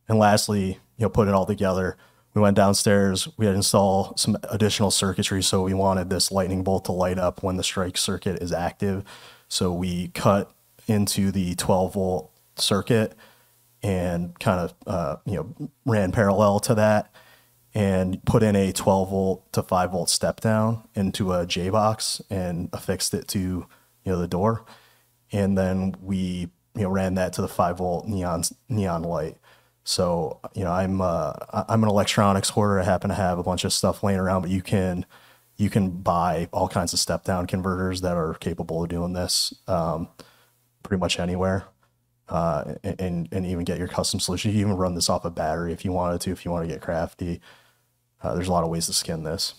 And 0.10 0.20
lastly, 0.20 0.80
you 0.98 1.06
know, 1.06 1.10
put 1.10 1.28
it 1.28 1.34
all 1.34 1.46
together. 1.46 1.96
We 2.34 2.42
went 2.42 2.58
downstairs. 2.58 3.28
We 3.38 3.46
had 3.46 3.54
to 3.54 3.58
install 3.58 4.16
some 4.18 4.38
additional 4.50 4.92
circuitry. 4.92 5.42
So 5.42 5.64
we 5.64 5.74
wanted 5.74 6.10
this 6.10 6.32
lightning 6.32 6.64
bolt 6.64 6.86
to 6.86 6.92
light 6.92 7.18
up 7.18 7.44
when 7.44 7.58
the 7.58 7.64
strike 7.64 7.98
circuit 7.98 8.42
is 8.42 8.52
active. 8.52 9.04
So 9.48 9.72
we 9.72 10.10
cut 10.10 10.52
into 10.88 11.32
the 11.32 11.56
12 11.56 11.94
volt 11.94 12.32
circuit 12.56 13.16
and 13.82 14.38
kind 14.40 14.60
of 14.60 14.74
uh, 14.86 15.16
you 15.26 15.36
know 15.36 15.70
ran 15.86 16.12
parallel 16.12 16.60
to 16.60 16.76
that 16.76 17.14
and 17.74 18.24
put 18.26 18.44
in 18.44 18.56
a 18.56 18.72
12 18.72 19.10
volt 19.10 19.54
to 19.54 19.64
5 19.64 19.92
volt 19.92 20.10
step 20.10 20.42
down 20.42 20.84
into 20.96 21.32
a 21.32 21.46
J 21.46 21.70
box 21.70 22.22
and 22.30 22.70
affixed 22.74 23.14
it 23.14 23.28
to 23.30 23.40
you 23.40 23.68
know 24.06 24.20
the 24.20 24.28
door 24.28 24.66
and 25.32 25.58
then 25.58 25.96
we 26.02 26.50
you 26.76 26.82
know 26.84 26.90
ran 26.90 27.16
that 27.16 27.34
to 27.34 27.42
the 27.42 27.48
5 27.48 27.78
volt 27.78 28.08
neon 28.08 28.44
neon 28.68 29.04
light 29.04 29.38
so 29.90 30.40
you 30.54 30.64
know 30.64 30.72
I'm 30.72 31.02
uh, 31.02 31.34
I'm 31.68 31.84
an 31.84 31.90
electronics 31.90 32.50
hoarder 32.50 32.80
I 32.80 32.84
happen 32.84 33.10
to 33.10 33.16
have 33.16 33.40
a 33.40 33.44
bunch 33.44 33.64
of 33.64 33.74
stuff 33.74 34.04
laying 34.04 34.20
around 34.20 34.44
but 34.44 34.52
you 34.52 34.62
can 34.62 35.06
you 35.58 35.70
can 35.70 35.90
buy 35.90 36.48
all 36.54 36.70
kinds 36.70 36.94
of 36.94 37.00
step 37.00 37.24
down 37.24 37.48
converters 37.48 38.02
that 38.02 38.16
are 38.16 38.36
capable 38.36 38.84
of 38.84 38.90
doing 38.90 39.14
this 39.14 39.54
um, 39.68 40.08
pretty 40.84 41.00
much 41.00 41.20
anywhere 41.20 41.66
uh, 42.30 42.76
and 42.84 43.28
and 43.32 43.46
even 43.46 43.64
get 43.64 43.80
your 43.80 43.88
custom 43.88 44.20
solution. 44.20 44.52
You 44.52 44.58
can 44.58 44.68
even 44.68 44.78
run 44.78 44.96
this 44.96 45.10
off 45.10 45.26
a 45.26 45.32
battery 45.32 45.74
if 45.74 45.84
you 45.84 45.92
wanted 45.92 46.22
to, 46.22 46.32
if 46.32 46.46
you 46.46 46.52
want 46.52 46.68
to 46.68 46.72
get 46.74 46.82
crafty. 46.82 47.42
Uh, 48.22 48.36
there's 48.36 48.48
a 48.48 48.52
lot 48.52 48.64
of 48.64 48.70
ways 48.70 48.86
to 48.86 48.94
skin 48.94 49.24
this, 49.24 49.56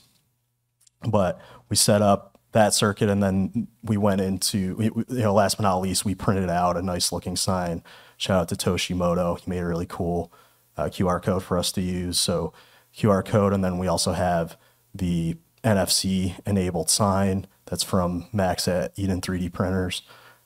but 1.09 1.41
we 1.69 1.77
set 1.77 2.03
up 2.03 2.39
that 2.53 2.75
circuit 2.75 3.09
and 3.09 3.23
then 3.23 3.69
we 3.83 3.97
went 3.97 4.21
into 4.21 4.77
you 4.81 5.05
know 5.09 5.35
last 5.35 5.57
but 5.57 5.63
not 5.63 5.79
least 5.79 6.05
we 6.05 6.15
printed 6.15 6.51
out 6.51 6.77
a 6.77 6.83
nice 6.83 7.13
looking 7.13 7.37
sign. 7.37 7.83
Shout 8.21 8.43
out 8.43 8.49
to 8.50 8.55
Toshimoto, 8.55 9.41
he 9.41 9.49
made 9.49 9.61
a 9.61 9.67
really 9.67 9.87
cool 9.87 10.31
uh, 10.77 10.85
QR 10.85 11.23
code 11.23 11.43
for 11.43 11.57
us 11.57 11.73
to 11.73 11.81
use. 11.81 12.21
So 12.21 12.53
QR 12.95 13.25
code, 13.25 13.55
and 13.55 13.65
then 13.65 13.79
we 13.79 13.87
also 13.87 14.12
have 14.12 14.59
the 14.95 15.39
NFC 15.65 16.39
enabled 16.47 16.91
sign 16.91 17.47
that's 17.65 17.83
from 17.83 18.27
Max 18.31 18.69
at 18.69 18.93
Eden 18.97 19.23
3D 19.23 19.50
printers. 19.55 20.03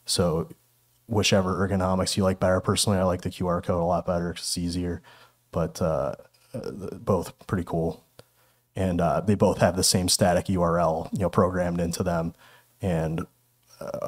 So 0.06 0.50
whichever 1.06 1.66
ergonomics 1.68 2.16
you 2.16 2.22
like 2.22 2.38
better. 2.38 2.60
Personally, 2.60 3.00
I 3.00 3.02
like 3.02 3.22
the 3.22 3.28
QR 3.30 3.60
code 3.60 3.82
a 3.82 3.84
lot 3.84 4.06
better 4.06 4.32
'cause 4.32 4.42
it's 4.42 4.58
easier, 4.58 5.02
but 5.50 5.82
uh, 5.82 6.14
both 7.00 7.32
pretty 7.48 7.64
cool. 7.64 8.04
And 8.76 9.00
uh, 9.00 9.20
they 9.20 9.34
both 9.34 9.58
have 9.58 9.74
the 9.74 9.82
same 9.82 10.08
static 10.08 10.46
URL, 10.46 11.08
you 11.12 11.18
know, 11.18 11.28
programmed 11.28 11.80
into 11.80 12.04
them, 12.04 12.34
and 12.80 13.26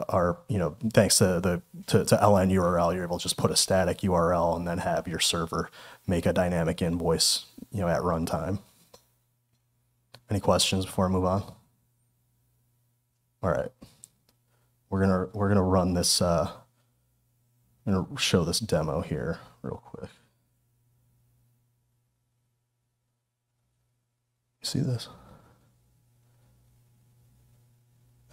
are 0.08 0.38
you 0.48 0.58
know 0.58 0.76
thanks 0.92 1.18
to 1.18 1.40
the 1.40 1.62
to, 1.86 2.04
to 2.04 2.16
LN 2.16 2.52
URL, 2.52 2.94
you're 2.94 3.04
able 3.04 3.18
to 3.18 3.22
just 3.22 3.36
put 3.36 3.50
a 3.50 3.56
static 3.56 3.98
URL 3.98 4.56
and 4.56 4.66
then 4.66 4.78
have 4.78 5.06
your 5.08 5.20
server 5.20 5.70
make 6.06 6.26
a 6.26 6.32
dynamic 6.32 6.80
invoice, 6.82 7.46
you 7.70 7.80
know, 7.80 7.88
at 7.88 8.00
runtime. 8.00 8.60
Any 10.30 10.40
questions 10.40 10.86
before 10.86 11.06
I 11.06 11.08
move 11.08 11.24
on? 11.24 11.42
All 13.42 13.50
right, 13.50 13.70
we're 14.90 15.00
gonna 15.00 15.28
we're 15.32 15.48
gonna 15.48 15.62
run 15.62 15.94
this. 15.94 16.20
Uh, 16.20 16.50
I'm 17.86 17.92
gonna 17.92 18.18
show 18.18 18.44
this 18.44 18.58
demo 18.58 19.02
here 19.02 19.38
real 19.62 19.82
quick. 19.84 20.10
See 24.62 24.80
this? 24.80 25.08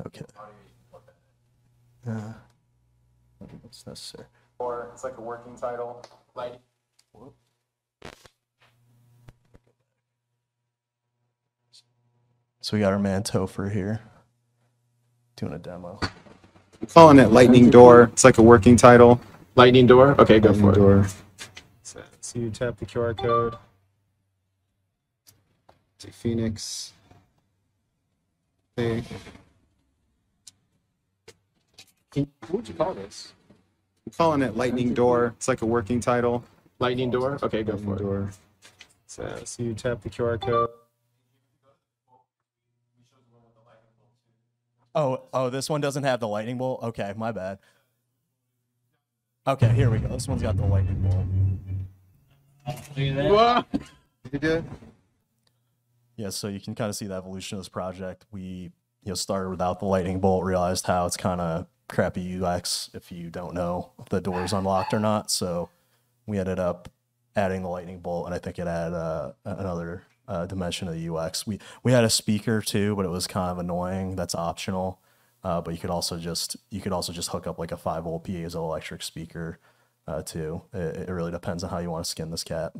Okay. 0.07 0.25
Yeah. 2.05 2.33
What's 3.61 3.85
necessary? 3.85 4.25
Or 4.59 4.89
it's 4.93 5.03
like 5.03 5.17
a 5.17 5.21
working 5.21 5.55
title. 5.55 6.03
Like 6.35 6.59
So 12.61 12.77
we 12.77 12.79
got 12.79 12.93
our 12.93 12.99
man 12.99 13.23
Topher 13.23 13.71
here 13.71 13.99
doing 15.35 15.51
a 15.53 15.59
demo. 15.59 15.99
calling 16.93 17.19
it 17.19 17.31
Lightning 17.31 17.69
Door. 17.69 18.03
It's 18.13 18.23
like 18.23 18.37
a 18.37 18.41
working 18.41 18.77
title. 18.77 19.19
Lightning 19.55 19.85
door? 19.85 20.15
Okay, 20.19 20.39
go 20.39 20.49
Lightning 20.49 20.71
for 20.71 20.71
it. 20.71 20.75
Door. 20.75 21.07
So, 21.83 22.01
so 22.21 22.39
you 22.39 22.49
tap 22.49 22.77
the 22.77 22.85
QR 22.85 23.15
code. 23.17 23.55
Say 25.99 26.09
Phoenix. 26.11 26.93
Hey, 28.77 29.03
What 32.13 32.51
would 32.51 32.67
you 32.67 32.73
call 32.73 32.93
this? 32.93 33.33
I'm 34.05 34.13
calling 34.17 34.41
it 34.41 34.55
Lightning 34.55 34.93
Door. 34.93 35.33
It's 35.37 35.47
like 35.47 35.61
a 35.61 35.65
working 35.65 35.99
title. 35.99 36.43
Lightning 36.79 37.09
door? 37.09 37.39
Okay, 37.41 37.63
go 37.63 37.73
Lightning 37.73 37.95
for 37.95 37.95
it. 37.95 38.03
Door. 38.03 38.29
So, 39.07 39.41
so 39.45 39.63
you 39.63 39.73
tap 39.73 40.01
the 40.01 40.09
QR 40.09 40.41
code. 40.41 40.69
Oh, 44.95 45.23
oh, 45.33 45.49
this 45.49 45.69
one 45.69 45.81
doesn't 45.81 46.03
have 46.03 46.19
the 46.19 46.27
lightning 46.27 46.57
bolt. 46.57 46.83
Okay, 46.83 47.13
my 47.15 47.31
bad. 47.31 47.57
Okay, 49.47 49.69
here 49.69 49.89
we 49.89 49.97
go. 49.97 50.09
This 50.09 50.27
one's 50.27 50.41
got 50.41 50.55
the 50.55 50.65
lightning 50.65 51.01
bolt. 51.01 51.25
Look 52.67 52.77
at 52.97 53.15
that. 53.15 53.65
You 54.31 54.39
did? 54.39 54.65
Yeah, 56.15 56.29
so 56.29 56.47
you 56.47 56.59
can 56.59 56.75
kind 56.75 56.89
of 56.89 56.95
see 56.95 57.07
the 57.07 57.15
evolution 57.15 57.57
of 57.57 57.63
this 57.63 57.69
project. 57.69 58.25
We, 58.31 58.41
you 58.41 58.71
know, 59.07 59.15
started 59.15 59.49
without 59.49 59.79
the 59.79 59.85
lightning 59.85 60.19
bolt, 60.19 60.43
realized 60.43 60.85
how 60.85 61.05
it's 61.07 61.17
kind 61.17 61.41
of 61.41 61.67
crappy 61.87 62.41
UX 62.41 62.89
if 62.93 63.11
you 63.11 63.29
don't 63.29 63.53
know 63.53 63.91
if 63.99 64.09
the 64.09 64.21
door 64.21 64.43
is 64.43 64.53
unlocked 64.53 64.93
or 64.93 64.99
not. 64.99 65.29
So 65.31 65.69
we 66.25 66.39
ended 66.39 66.59
up 66.59 66.89
adding 67.35 67.63
the 67.63 67.69
lightning 67.69 67.99
bolt, 67.99 68.25
and 68.25 68.35
I 68.35 68.39
think 68.39 68.59
it 68.59 68.67
added 68.67 68.95
uh, 68.95 69.33
another 69.45 70.03
uh, 70.27 70.45
dimension 70.45 70.87
of 70.87 70.95
the 70.95 71.13
UX. 71.13 71.45
We 71.45 71.59
we 71.83 71.91
had 71.91 72.03
a 72.03 72.09
speaker 72.09 72.61
too, 72.61 72.95
but 72.95 73.05
it 73.05 73.09
was 73.09 73.27
kind 73.27 73.51
of 73.51 73.57
annoying. 73.57 74.15
That's 74.15 74.35
optional. 74.35 74.99
Uh, 75.43 75.59
but 75.59 75.73
you 75.73 75.79
could 75.79 75.89
also 75.89 76.17
just 76.17 76.55
you 76.69 76.79
could 76.81 76.93
also 76.93 77.11
just 77.11 77.29
hook 77.29 77.47
up 77.47 77.59
like 77.59 77.71
a 77.71 77.77
five 77.77 78.05
volt 78.05 78.23
piezoelectric 78.23 79.03
speaker 79.03 79.59
uh, 80.07 80.21
too. 80.21 80.61
It, 80.73 81.09
it 81.09 81.11
really 81.11 81.31
depends 81.31 81.63
on 81.63 81.69
how 81.69 81.79
you 81.79 81.91
want 81.91 82.05
to 82.05 82.09
skin 82.09 82.31
this 82.31 82.43
cat. 82.43 82.71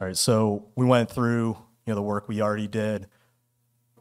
All 0.00 0.08
right, 0.08 0.16
so 0.16 0.66
we 0.76 0.84
went 0.86 1.10
through 1.10 1.56
you 1.86 1.90
know 1.90 1.94
the 1.96 2.02
work 2.02 2.28
we 2.28 2.40
already 2.40 2.68
did. 2.68 3.08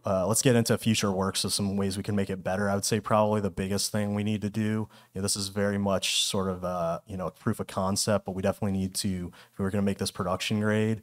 Uh, 0.06 0.28
let's 0.28 0.42
get 0.42 0.56
into 0.56 0.78
future 0.78 1.12
work. 1.12 1.38
So 1.38 1.48
some 1.48 1.78
ways 1.78 1.96
we 1.96 2.04
can 2.04 2.16
make 2.16 2.30
it 2.30 2.44
better. 2.44 2.70
I 2.70 2.76
would 2.76 2.86
say 2.86 3.00
probably 3.00 3.39
the 3.39 3.50
biggest 3.50 3.92
thing 3.92 4.13
we 4.13 4.24
need 4.24 4.42
to 4.42 4.50
do. 4.50 4.62
You 4.62 4.89
know, 5.16 5.22
this 5.22 5.36
is 5.36 5.48
very 5.48 5.78
much 5.78 6.24
sort 6.24 6.50
of 6.50 6.63
uh, 6.66 7.00
you 7.08 7.18
know 7.18 7.30
proof 7.30 7.60
of 7.60 7.68
concept, 7.68 8.26
but 8.26 8.34
we 8.34 8.42
definitely 8.42 8.78
need 8.78 8.94
to 8.96 9.32
if 9.52 9.60
we 9.60 9.66
are 9.66 9.70
going 9.70 9.82
to 9.82 9.86
make 9.86 10.00
this 10.00 10.12
production 10.12 10.60
grade, 10.60 11.02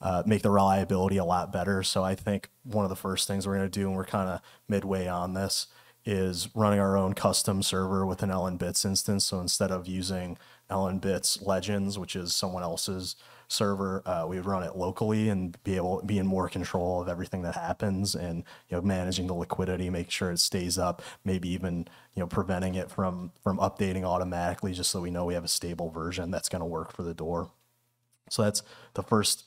uh, 0.00 0.22
make 0.26 0.42
the 0.42 0.50
reliability 0.50 1.16
a 1.16 1.24
lot 1.24 1.52
better. 1.52 1.82
So 1.82 2.02
I 2.02 2.14
think 2.14 2.50
one 2.64 2.84
of 2.84 2.88
the 2.88 2.96
first 2.96 3.28
things 3.28 3.46
we're 3.46 3.56
going 3.56 3.70
to 3.70 3.80
do, 3.80 3.86
and 3.86 3.96
we're 3.96 4.04
kind 4.04 4.28
of 4.28 4.40
midway 4.68 5.06
on 5.06 5.34
this, 5.34 5.68
is 6.04 6.48
running 6.54 6.80
our 6.80 6.96
own 6.96 7.12
custom 7.12 7.62
server 7.62 8.04
with 8.06 8.22
an 8.22 8.30
LN 8.30 8.58
Bits 8.58 8.84
instance. 8.84 9.26
So 9.26 9.38
instead 9.40 9.70
of 9.70 9.86
using 9.86 10.38
LN 10.70 11.00
Bits 11.00 11.42
Legends, 11.42 11.98
which 11.98 12.16
is 12.16 12.34
someone 12.34 12.62
else's 12.62 13.16
server, 13.50 14.02
uh, 14.06 14.26
we 14.26 14.36
would 14.36 14.46
run 14.46 14.62
it 14.62 14.76
locally 14.76 15.28
and 15.28 15.62
be 15.64 15.76
able 15.76 16.02
be 16.02 16.18
in 16.18 16.26
more 16.26 16.48
control 16.48 17.00
of 17.00 17.08
everything 17.08 17.42
that 17.42 17.54
happens 17.54 18.14
and 18.14 18.44
you 18.68 18.76
know 18.76 18.82
managing 18.82 19.26
the 19.26 19.34
liquidity, 19.34 19.90
making 19.90 20.10
sure 20.10 20.30
it 20.30 20.38
stays 20.38 20.78
up, 20.78 21.02
maybe 21.24 21.48
even 21.48 21.86
you 22.14 22.20
know 22.20 22.26
preventing 22.26 22.74
it 22.74 22.90
from 22.90 23.32
from 23.42 23.58
updating 23.58 24.04
automatically, 24.04 24.72
just 24.72 24.90
so 24.90 25.00
we 25.00 25.10
know 25.10 25.24
we 25.24 25.34
have 25.34 25.44
a 25.44 25.48
stable 25.48 25.90
version 25.90 26.30
that's 26.30 26.48
going 26.48 26.60
to 26.60 26.66
work 26.66 26.92
for 26.92 27.02
the 27.02 27.14
door. 27.14 27.50
So 28.30 28.42
that's 28.42 28.62
the 28.94 29.02
first 29.02 29.44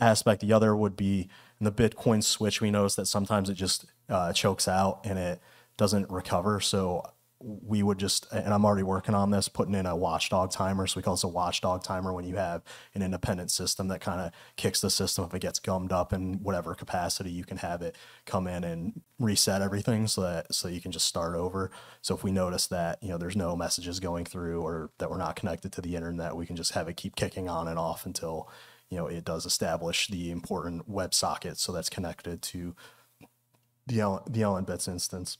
aspect. 0.00 0.40
The 0.40 0.52
other 0.52 0.74
would 0.74 0.96
be 0.96 1.28
in 1.60 1.64
the 1.64 1.72
Bitcoin 1.72 2.22
switch. 2.22 2.60
We 2.60 2.70
notice 2.70 2.96
that 2.96 3.06
sometimes 3.06 3.48
it 3.48 3.54
just 3.54 3.86
uh, 4.08 4.32
chokes 4.32 4.66
out 4.66 5.00
and 5.04 5.18
it 5.18 5.40
doesn't 5.76 6.10
recover. 6.10 6.60
So 6.60 7.04
we 7.44 7.82
would 7.82 7.98
just, 7.98 8.26
and 8.32 8.54
I'm 8.54 8.64
already 8.64 8.82
working 8.82 9.14
on 9.14 9.30
this, 9.30 9.48
putting 9.48 9.74
in 9.74 9.86
a 9.86 9.96
watchdog 9.96 10.50
timer. 10.50 10.86
So 10.86 10.98
we 10.98 11.02
call 11.02 11.14
this 11.14 11.24
a 11.24 11.28
watchdog 11.28 11.82
timer 11.82 12.12
when 12.12 12.24
you 12.24 12.36
have 12.36 12.62
an 12.94 13.02
independent 13.02 13.50
system 13.50 13.88
that 13.88 14.00
kind 14.00 14.20
of 14.20 14.32
kicks 14.56 14.80
the 14.80 14.90
system 14.90 15.24
if 15.24 15.34
it 15.34 15.40
gets 15.40 15.58
gummed 15.58 15.92
up 15.92 16.12
in 16.12 16.34
whatever 16.42 16.74
capacity. 16.74 17.30
You 17.30 17.44
can 17.44 17.56
have 17.58 17.82
it 17.82 17.96
come 18.26 18.46
in 18.46 18.64
and 18.64 19.00
reset 19.18 19.62
everything 19.62 20.06
so 20.06 20.22
that 20.22 20.54
so 20.54 20.68
you 20.68 20.80
can 20.80 20.92
just 20.92 21.06
start 21.06 21.34
over. 21.34 21.70
So 22.00 22.14
if 22.14 22.22
we 22.22 22.32
notice 22.32 22.66
that 22.68 23.02
you 23.02 23.08
know 23.08 23.18
there's 23.18 23.36
no 23.36 23.56
messages 23.56 24.00
going 24.00 24.24
through 24.24 24.62
or 24.62 24.90
that 24.98 25.10
we're 25.10 25.18
not 25.18 25.36
connected 25.36 25.72
to 25.72 25.80
the 25.80 25.96
internet, 25.96 26.36
we 26.36 26.46
can 26.46 26.56
just 26.56 26.72
have 26.72 26.88
it 26.88 26.96
keep 26.96 27.16
kicking 27.16 27.48
on 27.48 27.68
and 27.68 27.78
off 27.78 28.06
until 28.06 28.48
you 28.88 28.98
know 28.98 29.06
it 29.06 29.24
does 29.24 29.46
establish 29.46 30.08
the 30.08 30.30
important 30.30 30.90
WebSocket 30.90 31.56
so 31.56 31.72
that's 31.72 31.88
connected 31.88 32.42
to 32.42 32.76
the 33.86 34.00
L- 34.00 34.26
the 34.28 34.42
LN 34.42 34.66
bits 34.66 34.88
instance. 34.88 35.38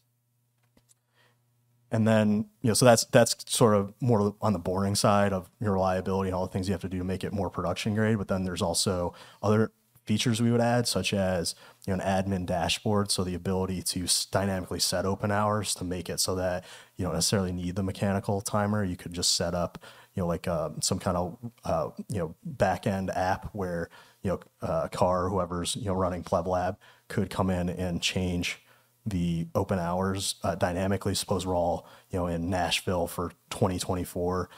And 1.93 2.09
then, 2.09 2.47
you 2.63 2.69
know, 2.69 2.75
so 2.75 2.87
that's 2.87 3.05
that's 3.05 3.37
sort 3.47 3.75
of 3.77 3.93
more 4.01 4.35
on 4.41 4.55
the 4.55 4.59
boring 4.59 4.95
side 4.95 5.33
of 5.35 5.51
your 5.61 5.75
reliability 5.75 6.31
and 6.31 6.35
all 6.35 6.47
the 6.47 6.53
things 6.53 6.67
you 6.67 6.73
have 6.73 6.81
to 6.81 6.89
do 6.89 6.99
to 6.99 7.05
make 7.05 7.23
it 7.23 7.35
more 7.35 7.51
production 7.51 7.95
grade. 7.95 8.17
But 8.17 8.29
then 8.29 8.45
there's 8.45 8.63
also 8.63 9.15
other 9.43 9.73
features 10.07 10.41
we 10.41 10.51
would 10.51 10.61
add, 10.61 10.89
such 10.89 11.13
as 11.13 11.55
you 11.87 11.95
know 11.95 12.03
an 12.03 12.25
admin 12.25 12.47
dashboard, 12.47 13.11
so 13.11 13.23
the 13.23 13.35
ability 13.35 13.83
to 13.83 14.07
dynamically 14.31 14.81
set 14.81 15.05
open 15.05 15.31
hours 15.31 15.75
to 15.75 15.85
make 15.85 16.09
it 16.09 16.19
so 16.19 16.35
that 16.35 16.65
you 16.97 17.05
don't 17.05 17.15
necessarily 17.15 17.53
need 17.53 17.77
the 17.77 17.83
mechanical 17.83 18.41
timer. 18.41 18.83
You 18.83 18.97
could 18.97 19.13
just 19.13 19.37
set 19.37 19.55
up, 19.55 19.79
you 20.15 20.23
know, 20.23 20.27
like 20.27 20.49
uh, 20.49 20.71
some 20.81 20.99
kind 20.99 21.19
of 21.19 21.37
uh, 21.65 21.91
you 22.09 22.19
know 22.21 22.35
back 22.43 22.87
end 22.87 23.11
app 23.11 23.51
where 23.53 23.91
you 24.23 24.31
know 24.31 24.41
uh, 24.63 24.89
car 24.89 25.29
whoever's 25.29 25.77
you 25.77 25.87
know 25.87 25.95
running 25.95 26.23
Pleb 26.23 26.47
Lab 26.47 26.79
could 27.09 27.29
come 27.29 27.51
in 27.51 27.69
and 27.69 28.01
change 28.01 28.63
the 29.05 29.47
open 29.55 29.79
hours 29.79 30.37
uh, 30.43 30.55
dynamically. 30.55 31.15
Suppose 31.15 31.47
we're 31.47 31.57
all 31.57 31.87
you 32.11 32.19
know 32.19 32.27
in 32.27 32.51
Nashville 32.51 33.07
for 33.07 33.33
2024. 33.51 34.49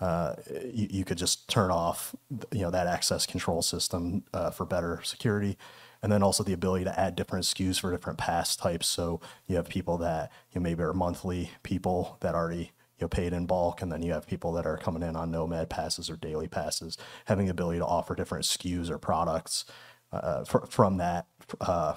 Uh, 0.00 0.34
you, 0.72 0.88
you 0.90 1.04
could 1.04 1.18
just 1.18 1.48
turn 1.48 1.70
off 1.70 2.14
you 2.50 2.62
know 2.62 2.70
that 2.70 2.86
access 2.86 3.26
control 3.26 3.62
system 3.62 4.24
uh, 4.34 4.50
for 4.50 4.66
better 4.66 5.00
security 5.04 5.56
and 6.02 6.10
then 6.10 6.22
also 6.22 6.42
the 6.42 6.52
ability 6.52 6.84
to 6.84 7.00
add 7.00 7.14
different 7.14 7.44
SKUs 7.44 7.80
for 7.80 7.92
different 7.92 8.18
pass 8.18 8.56
types. 8.56 8.86
So 8.88 9.20
you 9.46 9.56
have 9.56 9.68
people 9.68 9.98
that 9.98 10.32
you 10.52 10.60
know, 10.60 10.64
maybe 10.64 10.82
are 10.82 10.92
monthly 10.92 11.52
people 11.62 12.16
that 12.20 12.34
already 12.34 12.72
you 12.98 13.04
know, 13.04 13.08
paid 13.08 13.32
in 13.32 13.46
bulk, 13.46 13.82
and 13.82 13.90
then 13.90 14.02
you 14.02 14.12
have 14.12 14.26
people 14.26 14.52
that 14.52 14.66
are 14.66 14.76
coming 14.76 15.02
in 15.02 15.16
on 15.16 15.30
nomad 15.30 15.70
passes 15.70 16.10
or 16.10 16.16
daily 16.16 16.48
passes, 16.48 16.98
having 17.26 17.46
the 17.46 17.52
ability 17.52 17.78
to 17.78 17.86
offer 17.86 18.14
different 18.14 18.44
SKUs 18.44 18.90
or 18.90 18.98
products 18.98 19.64
uh, 20.12 20.44
fr- 20.44 20.66
from 20.68 20.98
that, 20.98 21.26
uh, 21.60 21.94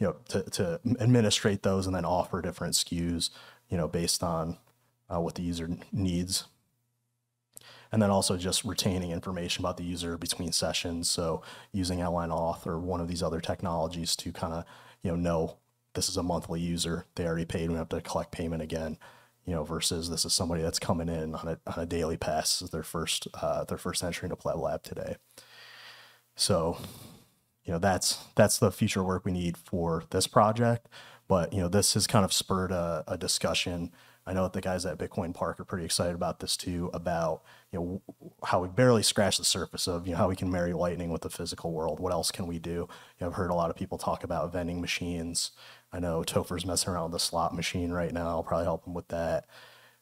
you 0.00 0.08
know, 0.08 0.16
to, 0.28 0.42
to 0.50 0.80
administrate 0.98 1.62
those 1.62 1.86
and 1.86 1.94
then 1.94 2.04
offer 2.04 2.42
different 2.42 2.74
SKUs, 2.74 3.30
you 3.68 3.76
know, 3.76 3.86
based 3.86 4.24
on 4.24 4.58
uh, 5.08 5.20
what 5.20 5.36
the 5.36 5.42
user 5.42 5.68
needs 5.92 6.46
and 7.92 8.00
then 8.00 8.10
also 8.10 8.36
just 8.36 8.64
retaining 8.64 9.10
information 9.10 9.62
about 9.62 9.76
the 9.76 9.84
user 9.84 10.16
between 10.16 10.52
sessions. 10.52 11.10
So 11.10 11.42
using 11.72 12.00
Outline 12.00 12.30
Auth 12.30 12.66
or 12.66 12.78
one 12.78 13.00
of 13.00 13.08
these 13.08 13.22
other 13.22 13.40
technologies 13.40 14.14
to 14.16 14.32
kind 14.32 14.52
of 14.52 14.64
you 15.02 15.10
know 15.10 15.16
know 15.16 15.56
this 15.94 16.08
is 16.08 16.16
a 16.16 16.22
monthly 16.22 16.60
user. 16.60 17.06
They 17.16 17.26
already 17.26 17.44
paid. 17.44 17.70
We 17.70 17.76
have 17.76 17.88
to 17.88 18.00
collect 18.00 18.32
payment 18.32 18.62
again. 18.62 18.98
You 19.44 19.54
know, 19.54 19.64
versus 19.64 20.10
this 20.10 20.24
is 20.24 20.32
somebody 20.32 20.62
that's 20.62 20.78
coming 20.78 21.08
in 21.08 21.34
on 21.34 21.48
a, 21.48 21.58
on 21.66 21.82
a 21.82 21.86
daily 21.86 22.16
pass. 22.16 22.60
This 22.60 22.62
is 22.62 22.70
their 22.70 22.82
first 22.84 23.26
uh, 23.34 23.64
their 23.64 23.78
first 23.78 24.04
entry 24.04 24.26
into 24.26 24.36
Pleb 24.36 24.58
Lab 24.58 24.82
today. 24.82 25.16
So, 26.36 26.78
you 27.64 27.72
know, 27.72 27.78
that's 27.78 28.24
that's 28.34 28.58
the 28.58 28.72
future 28.72 29.02
work 29.02 29.24
we 29.24 29.32
need 29.32 29.56
for 29.56 30.04
this 30.10 30.26
project. 30.26 30.88
But 31.28 31.52
you 31.52 31.60
know, 31.60 31.68
this 31.68 31.94
has 31.94 32.06
kind 32.06 32.24
of 32.24 32.32
spurred 32.32 32.72
a, 32.72 33.04
a 33.06 33.16
discussion 33.16 33.92
I 34.26 34.32
know 34.32 34.44
that 34.44 34.52
the 34.52 34.60
guys 34.60 34.84
at 34.86 34.98
Bitcoin 34.98 35.34
Park 35.34 35.58
are 35.58 35.64
pretty 35.64 35.84
excited 35.84 36.14
about 36.14 36.40
this 36.40 36.56
too, 36.56 36.90
about 36.92 37.42
you 37.72 37.78
know 37.78 38.02
how 38.44 38.60
we 38.60 38.68
barely 38.68 39.02
scratch 39.02 39.38
the 39.38 39.44
surface 39.44 39.88
of 39.88 40.06
you 40.06 40.12
know 40.12 40.18
how 40.18 40.28
we 40.28 40.36
can 40.36 40.50
marry 40.50 40.72
Lightning 40.72 41.10
with 41.10 41.22
the 41.22 41.30
physical 41.30 41.72
world. 41.72 41.98
What 41.98 42.12
else 42.12 42.30
can 42.30 42.46
we 42.46 42.58
do? 42.58 42.70
You 42.70 42.88
know, 43.20 43.26
I've 43.28 43.34
heard 43.34 43.50
a 43.50 43.54
lot 43.54 43.70
of 43.70 43.76
people 43.76 43.98
talk 43.98 44.22
about 44.22 44.52
vending 44.52 44.80
machines. 44.80 45.52
I 45.92 46.00
know 46.00 46.22
Topher's 46.22 46.66
messing 46.66 46.92
around 46.92 47.10
with 47.10 47.20
a 47.20 47.24
slot 47.24 47.54
machine 47.54 47.90
right 47.90 48.12
now. 48.12 48.28
I'll 48.28 48.44
probably 48.44 48.66
help 48.66 48.86
him 48.86 48.94
with 48.94 49.08
that. 49.08 49.46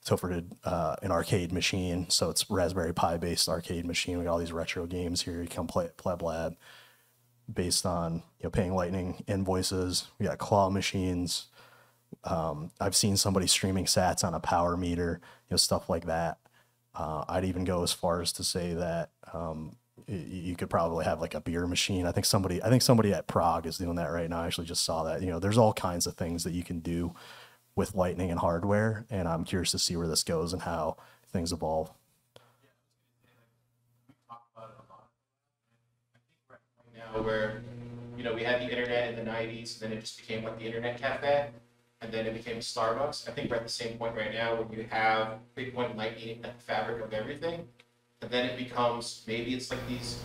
Topher 0.05 0.31
did 0.31 0.53
uh, 0.65 0.97
an 1.03 1.11
arcade 1.11 1.53
machine, 1.53 2.11
so 2.11 2.29
it's 2.29 2.51
Raspberry 2.51 2.93
Pi 2.93 3.17
based 3.17 3.49
arcade 3.49 3.87
machine. 3.87 4.19
We 4.19 4.25
got 4.25 4.33
all 4.33 4.39
these 4.39 4.53
retro 4.53 4.87
games 4.87 5.23
here. 5.23 5.41
You 5.43 5.49
come 5.49 5.67
play 5.67 5.87
at 5.87 5.97
Pleb 5.97 6.23
Lab 6.23 6.57
based 7.53 7.87
on 7.87 8.23
you 8.39 8.45
know 8.45 8.51
paying 8.51 8.75
Lightning 8.75 9.23
invoices. 9.27 10.09
We 10.19 10.27
got 10.27 10.39
claw 10.39 10.71
machines 10.71 11.47
um, 12.25 12.71
I've 12.81 12.97
seen 12.97 13.17
somebody 13.17 13.47
streaming 13.47 13.85
sats 13.85 14.25
on 14.25 14.35
a 14.35 14.41
power 14.41 14.77
meter, 14.77 15.21
you 15.23 15.53
know, 15.53 15.57
stuff 15.57 15.89
like 15.89 16.07
that. 16.07 16.39
Uh, 16.95 17.25
I'd 17.29 17.45
even 17.45 17.65
go 17.65 17.83
as 17.83 17.93
far 17.93 18.21
as 18.21 18.33
to 18.33 18.45
say 18.45 18.75
that 18.75 19.11
um, 19.33 19.77
you 20.07 20.57
could 20.57 20.71
probably 20.71 21.05
have 21.05 21.21
like 21.21 21.35
a 21.35 21.41
beer 21.41 21.67
machine. 21.67 22.07
I 22.07 22.13
think 22.13 22.27
somebody, 22.27 22.63
I 22.63 22.69
think 22.69 22.83
somebody 22.83 23.13
at 23.13 23.27
Prague 23.27 23.67
is 23.67 23.79
doing 23.79 23.97
that 23.97 24.11
right 24.11 24.29
now. 24.29 24.41
I 24.41 24.47
actually 24.47 24.67
just 24.67 24.85
saw 24.85 25.05
that. 25.05 25.23
You 25.23 25.29
know, 25.29 25.39
there's 25.39 25.59
all 25.59 25.73
kinds 25.73 26.07
of 26.07 26.17
things 26.17 26.45
that 26.45 26.53
you 26.53 26.65
can 26.65 26.81
do 26.81 27.15
with 27.77 27.95
Lightning 27.95 28.31
and 28.31 28.41
hardware, 28.41 29.07
and 29.09 29.29
I'm 29.29 29.45
curious 29.45 29.71
to 29.73 29.79
see 29.79 29.97
where 29.97 30.09
this 30.09 30.25
goes 30.25 30.53
and 30.53 30.63
how 30.63 30.97
things 31.31 31.53
evolve. 31.53 31.93
Now, 37.15 37.23
where 37.23 37.63
you 38.17 38.25
know 38.25 38.35
we 38.35 38.43
had 38.43 38.61
the 38.61 38.71
internet 38.71 39.11
in 39.11 39.25
the 39.25 39.31
'90s, 39.31 39.81
and 39.81 39.91
then 39.91 39.99
it 39.99 40.01
just 40.01 40.19
became 40.19 40.45
like 40.45 40.59
the 40.59 40.65
internet 40.67 41.01
cafe 41.01 41.49
and 42.01 42.13
then 42.13 42.27
it 42.27 42.35
became 42.35 42.59
Starbucks. 42.59 43.29
I 43.29 43.33
think 43.33 43.51
we're 43.51 43.57
at 43.57 43.65
the 43.65 43.69
same 43.69 43.99
point 43.99 44.15
right 44.17 44.33
now 44.33 44.55
where 44.55 44.79
you 44.79 44.87
have 44.91 45.39
Bitcoin 45.57 45.97
Lightning 45.97 46.41
at 46.45 46.57
the 46.59 46.65
fabric 46.65 47.03
of 47.03 47.13
everything, 47.13 47.67
and 48.23 48.31
then 48.31 48.47
it 48.47 48.57
becomes 48.57 49.25
maybe 49.27 49.55
it's 49.55 49.71
like 49.71 49.87
these, 49.89 50.23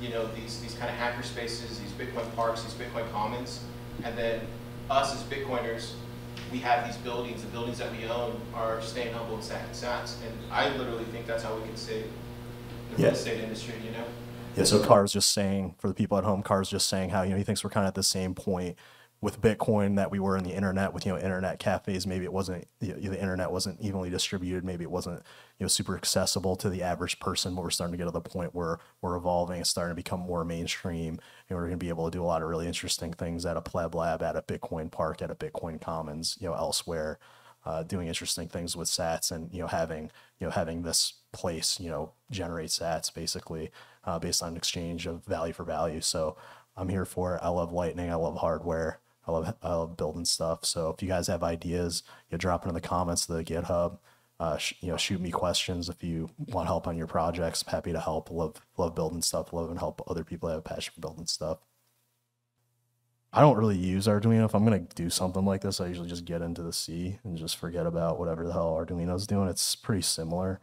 you 0.00 0.08
know, 0.08 0.26
these 0.34 0.60
these 0.60 0.74
kind 0.74 0.88
of 0.90 0.96
hacker 0.96 1.22
spaces, 1.22 1.78
these 1.78 1.92
Bitcoin 1.92 2.34
parks, 2.34 2.62
these 2.62 2.74
Bitcoin 2.74 3.10
commons, 3.12 3.62
and 4.04 4.16
then 4.16 4.40
us 4.88 5.14
as 5.14 5.22
Bitcoiners, 5.24 5.92
we 6.50 6.58
have 6.58 6.86
these 6.86 6.96
buildings. 6.98 7.42
The 7.42 7.48
buildings 7.48 7.78
that 7.78 7.92
we 7.92 8.06
own 8.06 8.40
are 8.54 8.80
staying 8.80 9.12
humble 9.12 9.34
and 9.34 9.44
stacking 9.44 9.72
sats, 9.72 10.14
and 10.26 10.32
I 10.50 10.74
literally 10.76 11.04
think 11.04 11.26
that's 11.26 11.42
how 11.42 11.54
we 11.56 11.62
can 11.62 11.76
save 11.76 12.06
the 12.96 13.02
Yeah. 13.02 13.08
real 13.08 13.14
estate 13.16 13.40
industry. 13.40 13.74
You 13.84 13.92
know. 13.92 14.04
Yeah, 14.56 14.64
so 14.64 14.80
Car's 14.80 15.12
just 15.12 15.30
saying 15.32 15.76
for 15.78 15.88
the 15.88 15.94
people 15.94 16.18
at 16.18 16.24
home, 16.24 16.42
Car's 16.42 16.68
just 16.68 16.88
saying 16.88 17.10
how 17.10 17.22
you 17.22 17.30
know 17.30 17.36
he 17.36 17.44
thinks 17.44 17.62
we're 17.62 17.70
kind 17.70 17.84
of 17.86 17.88
at 17.88 17.94
the 17.94 18.02
same 18.02 18.34
point 18.34 18.76
with 19.20 19.40
Bitcoin 19.40 19.96
that 19.96 20.10
we 20.10 20.18
were 20.18 20.36
in 20.36 20.44
the 20.44 20.50
internet 20.54 20.92
with 20.92 21.06
you 21.06 21.12
know 21.12 21.18
internet 21.18 21.58
cafes. 21.58 22.06
Maybe 22.06 22.24
it 22.24 22.32
wasn't 22.32 22.66
you 22.80 22.94
know, 22.94 23.10
the 23.10 23.20
internet 23.20 23.52
wasn't 23.52 23.80
evenly 23.80 24.10
distributed. 24.10 24.64
Maybe 24.64 24.82
it 24.84 24.90
wasn't 24.90 25.22
you 25.58 25.64
know 25.64 25.68
super 25.68 25.96
accessible 25.96 26.56
to 26.56 26.68
the 26.68 26.82
average 26.82 27.20
person. 27.20 27.54
But 27.54 27.62
we're 27.62 27.70
starting 27.70 27.92
to 27.92 27.98
get 27.98 28.06
to 28.06 28.10
the 28.10 28.20
point 28.20 28.54
where 28.54 28.78
we're 29.00 29.16
evolving. 29.16 29.60
It's 29.60 29.70
starting 29.70 29.92
to 29.92 29.96
become 29.96 30.20
more 30.20 30.44
mainstream, 30.44 31.20
and 31.48 31.56
we're 31.56 31.66
going 31.66 31.78
to 31.78 31.84
be 31.84 31.88
able 31.90 32.10
to 32.10 32.16
do 32.16 32.22
a 32.22 32.26
lot 32.26 32.42
of 32.42 32.48
really 32.48 32.66
interesting 32.66 33.12
things 33.12 33.46
at 33.46 33.56
a 33.56 33.62
pleb 33.62 33.94
lab, 33.94 34.22
at 34.22 34.36
a 34.36 34.42
Bitcoin 34.42 34.90
park, 34.90 35.22
at 35.22 35.30
a 35.30 35.34
Bitcoin 35.34 35.80
Commons, 35.80 36.36
you 36.40 36.48
know, 36.48 36.54
elsewhere. 36.54 37.18
Uh, 37.66 37.82
doing 37.82 38.08
interesting 38.08 38.48
things 38.48 38.74
with 38.74 38.88
sats 38.88 39.30
and 39.30 39.52
you 39.52 39.60
know 39.60 39.66
having 39.66 40.10
you 40.38 40.46
know 40.46 40.50
having 40.50 40.82
this 40.82 41.14
place 41.30 41.78
you 41.78 41.90
know 41.90 42.10
generate 42.30 42.70
sats 42.70 43.12
basically 43.12 43.70
uh, 44.04 44.18
based 44.18 44.42
on 44.42 44.56
exchange 44.56 45.06
of 45.06 45.22
value 45.26 45.52
for 45.52 45.62
value 45.62 46.00
so 46.00 46.38
i'm 46.74 46.88
here 46.88 47.04
for 47.04 47.34
it 47.34 47.40
i 47.42 47.50
love 47.50 47.70
lightning 47.70 48.10
i 48.10 48.14
love 48.14 48.38
hardware 48.38 48.98
I 49.26 49.32
love 49.32 49.54
I 49.62 49.74
love 49.74 49.96
building 49.96 50.24
stuff. 50.24 50.64
So 50.64 50.90
if 50.90 51.02
you 51.02 51.08
guys 51.08 51.26
have 51.28 51.42
ideas, 51.42 52.02
you 52.28 52.34
know, 52.34 52.38
drop 52.38 52.64
it 52.64 52.68
in 52.68 52.74
the 52.74 52.80
comments 52.80 53.28
of 53.28 53.36
the 53.36 53.44
GitHub. 53.44 53.98
Uh, 54.38 54.58
you 54.80 54.88
know, 54.88 54.96
shoot 54.96 55.20
me 55.20 55.30
questions 55.30 55.90
if 55.90 56.02
you 56.02 56.30
want 56.48 56.66
help 56.66 56.86
on 56.88 56.96
your 56.96 57.06
projects. 57.06 57.62
I'm 57.66 57.72
happy 57.72 57.92
to 57.92 58.00
help. 58.00 58.30
Love 58.30 58.54
love 58.78 58.94
building 58.94 59.22
stuff. 59.22 59.52
Love 59.52 59.70
and 59.70 59.78
help 59.78 60.02
other 60.08 60.24
people 60.24 60.48
have 60.48 60.58
a 60.58 60.62
passion 60.62 60.94
for 60.94 61.00
building 61.00 61.26
stuff. 61.26 61.58
I 63.32 63.40
don't 63.40 63.56
really 63.56 63.76
use 63.76 64.06
Arduino. 64.06 64.44
If 64.44 64.54
I'm 64.54 64.64
gonna 64.64 64.80
do 64.94 65.08
something 65.08 65.44
like 65.44 65.60
this, 65.60 65.80
I 65.80 65.86
usually 65.86 66.08
just 66.08 66.24
get 66.24 66.42
into 66.42 66.62
the 66.62 66.72
C 66.72 67.18
and 67.22 67.36
just 67.36 67.56
forget 67.56 67.86
about 67.86 68.18
whatever 68.18 68.44
the 68.46 68.52
hell 68.52 68.74
Arduino's 68.74 69.26
doing. 69.26 69.48
It's 69.48 69.76
pretty 69.76 70.02
similar, 70.02 70.60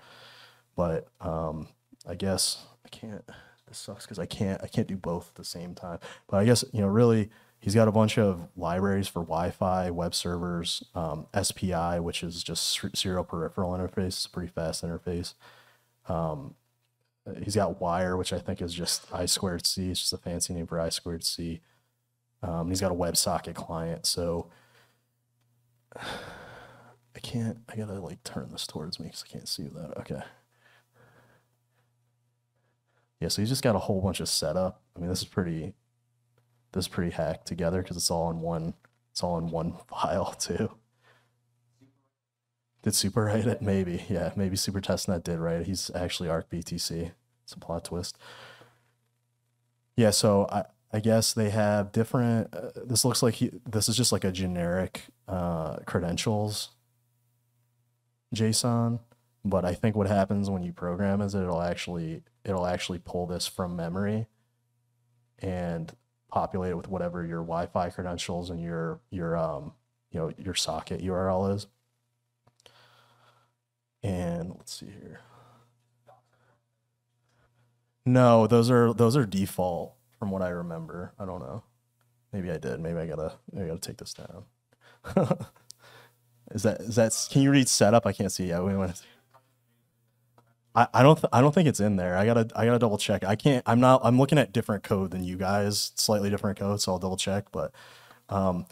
but 0.75 1.07
um, 1.21 1.69
I 2.07 2.15
guess 2.15 2.65
I 2.85 2.89
can't. 2.89 3.23
This 3.67 3.77
sucks 3.77 4.05
because 4.05 4.19
I 4.19 4.25
can't. 4.25 4.61
I 4.63 4.67
can't 4.67 4.87
do 4.87 4.97
both 4.97 5.29
at 5.29 5.35
the 5.35 5.45
same 5.45 5.75
time. 5.75 5.99
But 6.27 6.37
I 6.37 6.45
guess 6.45 6.63
you 6.73 6.81
know, 6.81 6.87
really, 6.87 7.29
He's 7.59 7.73
got 7.73 7.87
a 7.87 7.91
bunch 7.91 8.17
of 8.17 8.47
libraries 8.55 9.07
for 9.07 9.21
Wi-Fi, 9.21 9.89
web 9.89 10.13
servers, 10.13 10.83
um, 10.93 11.25
SPI, 11.41 11.99
which 11.99 12.23
is 12.23 12.43
just 12.43 12.79
serial 12.95 13.23
peripheral 13.23 13.71
interface. 13.71 14.07
It's 14.07 14.25
a 14.25 14.29
pretty 14.29 14.51
fast 14.51 14.85
interface. 14.85 15.33
Um, 16.07 16.53
he's 17.43 17.55
got 17.55 17.81
Wire, 17.81 18.15
which 18.15 18.31
I 18.31 18.39
think 18.39 18.61
is 18.61 18.73
just 18.73 19.11
I 19.11 19.25
squared 19.25 19.65
C. 19.65 19.89
It's 19.89 20.01
just 20.01 20.13
a 20.13 20.17
fancy 20.17 20.53
name 20.53 20.67
for 20.67 20.79
I 20.79 20.89
squared 20.89 21.23
C. 21.23 21.61
Um, 22.43 22.69
he's 22.69 22.81
got 22.81 22.91
a 22.91 22.95
WebSocket 22.95 23.55
client. 23.55 24.05
So 24.05 24.49
I 25.95 27.19
can't. 27.21 27.59
I 27.69 27.75
gotta 27.75 27.93
like 27.93 28.23
turn 28.23 28.49
this 28.51 28.67
towards 28.67 28.99
me 28.99 29.07
because 29.07 29.23
I 29.27 29.31
can't 29.31 29.47
see 29.47 29.63
that. 29.63 29.97
Okay. 29.99 30.21
Yeah, 33.19 33.29
so 33.29 33.41
he's 33.41 33.49
just 33.49 33.63
got 33.63 33.75
a 33.75 33.79
whole 33.79 34.01
bunch 34.01 34.19
of 34.19 34.29
setup. 34.29 34.81
I 34.95 34.99
mean, 34.99 35.09
this 35.09 35.21
is 35.21 35.27
pretty 35.27 35.73
this 36.73 36.85
is 36.85 36.87
pretty 36.87 37.11
hacked 37.11 37.47
together 37.47 37.81
because 37.81 37.97
it's 37.97 38.11
all 38.11 38.29
in 38.29 38.41
one 38.41 38.75
it's 39.11 39.23
all 39.23 39.37
in 39.39 39.49
one 39.49 39.73
file 39.89 40.33
too. 40.33 40.71
Did 42.83 42.93
Super 42.93 43.25
write 43.25 43.47
it? 43.47 43.61
Maybe. 43.61 44.05
Yeah, 44.07 44.31
maybe 44.35 44.55
Super 44.55 44.79
Testnet 44.79 45.23
did 45.23 45.39
write 45.39 45.61
it. 45.61 45.67
He's 45.67 45.89
actually 45.95 46.29
Arc 46.29 46.49
BTC. 46.49 47.11
It's 47.43 47.53
a 47.53 47.59
plot 47.59 47.85
twist. 47.85 48.17
Yeah, 49.95 50.11
so 50.11 50.47
I 50.51 50.65
I 50.91 50.99
guess 50.99 51.33
they 51.33 51.49
have 51.49 51.91
different. 51.91 52.53
Uh, 52.53 52.69
this 52.85 53.03
looks 53.03 53.21
like 53.21 53.35
he. 53.35 53.51
This 53.69 53.89
is 53.89 53.97
just 53.97 54.11
like 54.11 54.23
a 54.23 54.31
generic 54.31 55.03
uh, 55.27 55.77
credentials 55.85 56.69
JSON, 58.33 58.99
but 59.43 59.65
I 59.65 59.73
think 59.73 59.95
what 59.95 60.07
happens 60.07 60.49
when 60.49 60.63
you 60.63 60.71
program 60.71 61.21
is 61.21 61.35
it'll 61.35 61.61
actually 61.61 62.23
it'll 62.45 62.65
actually 62.65 62.99
pull 62.99 63.27
this 63.27 63.47
from 63.47 63.75
memory, 63.75 64.27
and 65.39 65.93
populate 66.29 66.71
it 66.71 66.77
with 66.77 66.87
whatever 66.87 67.25
your 67.25 67.41
Wi-Fi 67.41 67.89
credentials 67.89 68.49
and 68.49 68.61
your 68.61 68.99
your 69.11 69.35
um 69.35 69.73
you 70.11 70.19
know 70.19 70.31
your 70.37 70.55
socket 70.55 71.01
URL 71.01 71.53
is. 71.53 71.67
And 74.03 74.51
let's 74.57 74.79
see 74.79 74.85
here. 74.85 75.19
No, 78.05 78.47
those 78.47 78.71
are 78.71 78.93
those 78.93 79.17
are 79.17 79.25
default 79.25 79.96
from 80.19 80.31
what 80.31 80.41
I 80.41 80.49
remember. 80.49 81.13
I 81.19 81.25
don't 81.25 81.39
know. 81.39 81.63
Maybe 82.33 82.51
I 82.51 82.57
did. 82.57 82.79
Maybe 82.79 82.99
I 82.99 83.07
gotta 83.07 83.33
I 83.57 83.65
gotta 83.65 83.79
take 83.79 83.97
this 83.97 84.13
down. 84.13 84.45
is 86.51 86.63
that 86.63 86.81
is 86.81 86.95
that 86.95 87.27
can 87.31 87.41
you 87.41 87.51
read 87.51 87.69
setup? 87.69 88.05
I 88.05 88.13
can't 88.13 88.31
see. 88.31 88.47
Yeah, 88.49 88.61
we 88.61 88.75
went. 88.75 89.01
I, 90.75 90.87
I 90.93 91.03
don't 91.03 91.19
I 91.33 91.41
don't 91.41 91.53
think 91.55 91.67
it's 91.67 91.79
in 91.79 91.95
there. 91.97 92.17
I 92.17 92.25
gotta 92.25 92.47
I 92.55 92.65
gotta 92.65 92.79
double 92.79 92.97
check. 92.97 93.23
I 93.23 93.35
can't. 93.35 93.63
I'm 93.67 93.79
not. 93.79 94.01
I'm 94.03 94.19
looking 94.19 94.37
at 94.37 94.53
different 94.53 94.83
code 94.83 95.11
than 95.11 95.23
you 95.23 95.37
guys. 95.37 95.91
Slightly 95.95 96.29
different 96.29 96.59
code, 96.59 96.81
so 96.81 96.93
I'll 96.93 96.99
double 96.99 97.17
check. 97.17 97.51
But 97.51 97.73
um, 98.29 98.65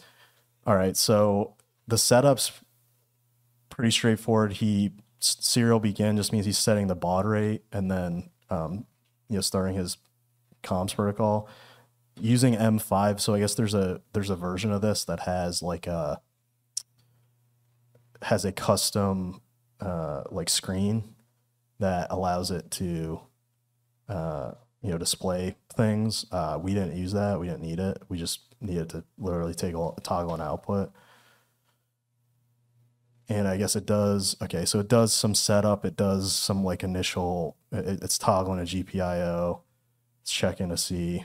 All 0.66 0.76
right, 0.76 0.96
so 0.96 1.54
the 1.88 1.98
setup's 1.98 2.52
pretty 3.70 3.90
straightforward. 3.92 4.54
He 4.54 4.92
serial 5.20 5.80
begin 5.80 6.16
just 6.16 6.32
means 6.32 6.46
he's 6.46 6.58
setting 6.58 6.88
the 6.88 6.96
baud 6.96 7.26
rate 7.26 7.62
and 7.72 7.90
then 7.90 8.30
um, 8.50 8.86
you 9.28 9.36
know 9.36 9.40
starting 9.40 9.76
his 9.76 9.96
comms 10.66 10.94
protocol 10.94 11.48
using 12.20 12.54
M5. 12.54 13.20
So 13.20 13.34
I 13.34 13.40
guess 13.40 13.54
there's 13.54 13.74
a 13.74 14.00
there's 14.12 14.30
a 14.30 14.36
version 14.36 14.72
of 14.72 14.82
this 14.82 15.04
that 15.04 15.20
has 15.20 15.62
like 15.62 15.86
a 15.86 16.20
has 18.22 18.44
a 18.44 18.52
custom 18.52 19.40
uh, 19.80 20.24
like 20.30 20.48
screen 20.48 21.14
that 21.78 22.08
allows 22.10 22.50
it 22.50 22.70
to 22.72 23.20
uh, 24.08 24.52
you 24.82 24.90
know 24.90 24.98
display 24.98 25.56
things. 25.74 26.26
Uh, 26.32 26.58
we 26.60 26.74
didn't 26.74 26.96
use 26.96 27.12
that. 27.12 27.38
We 27.38 27.46
didn't 27.48 27.62
need 27.62 27.80
it. 27.80 28.02
We 28.08 28.18
just 28.18 28.40
needed 28.60 28.90
to 28.90 29.04
literally 29.18 29.54
take 29.54 29.74
a 29.74 29.92
toggle 30.02 30.34
an 30.34 30.40
output. 30.40 30.92
And 33.28 33.48
I 33.48 33.56
guess 33.56 33.74
it 33.74 33.86
does. 33.86 34.36
Okay, 34.40 34.64
so 34.64 34.78
it 34.78 34.88
does 34.88 35.12
some 35.12 35.34
setup. 35.34 35.84
It 35.84 35.96
does 35.96 36.32
some 36.32 36.64
like 36.64 36.84
initial. 36.84 37.56
It, 37.72 38.02
it's 38.02 38.18
toggling 38.18 38.60
a 38.60 38.62
GPIO. 38.62 39.60
Checking 40.26 40.68
to 40.68 40.76
see 40.76 41.24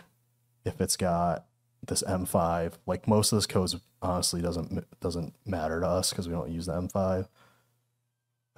if 0.63 0.79
it's 0.79 0.95
got 0.95 1.45
this 1.85 2.03
M5. 2.03 2.73
Like 2.85 3.07
most 3.07 3.31
of 3.31 3.37
this 3.37 3.47
code 3.47 3.73
honestly 4.01 4.41
doesn't 4.41 4.99
doesn't 4.99 5.33
matter 5.45 5.79
to 5.81 5.87
us 5.87 6.11
because 6.11 6.27
we 6.27 6.33
don't 6.33 6.51
use 6.51 6.67
the 6.67 6.73
M5. 6.73 7.27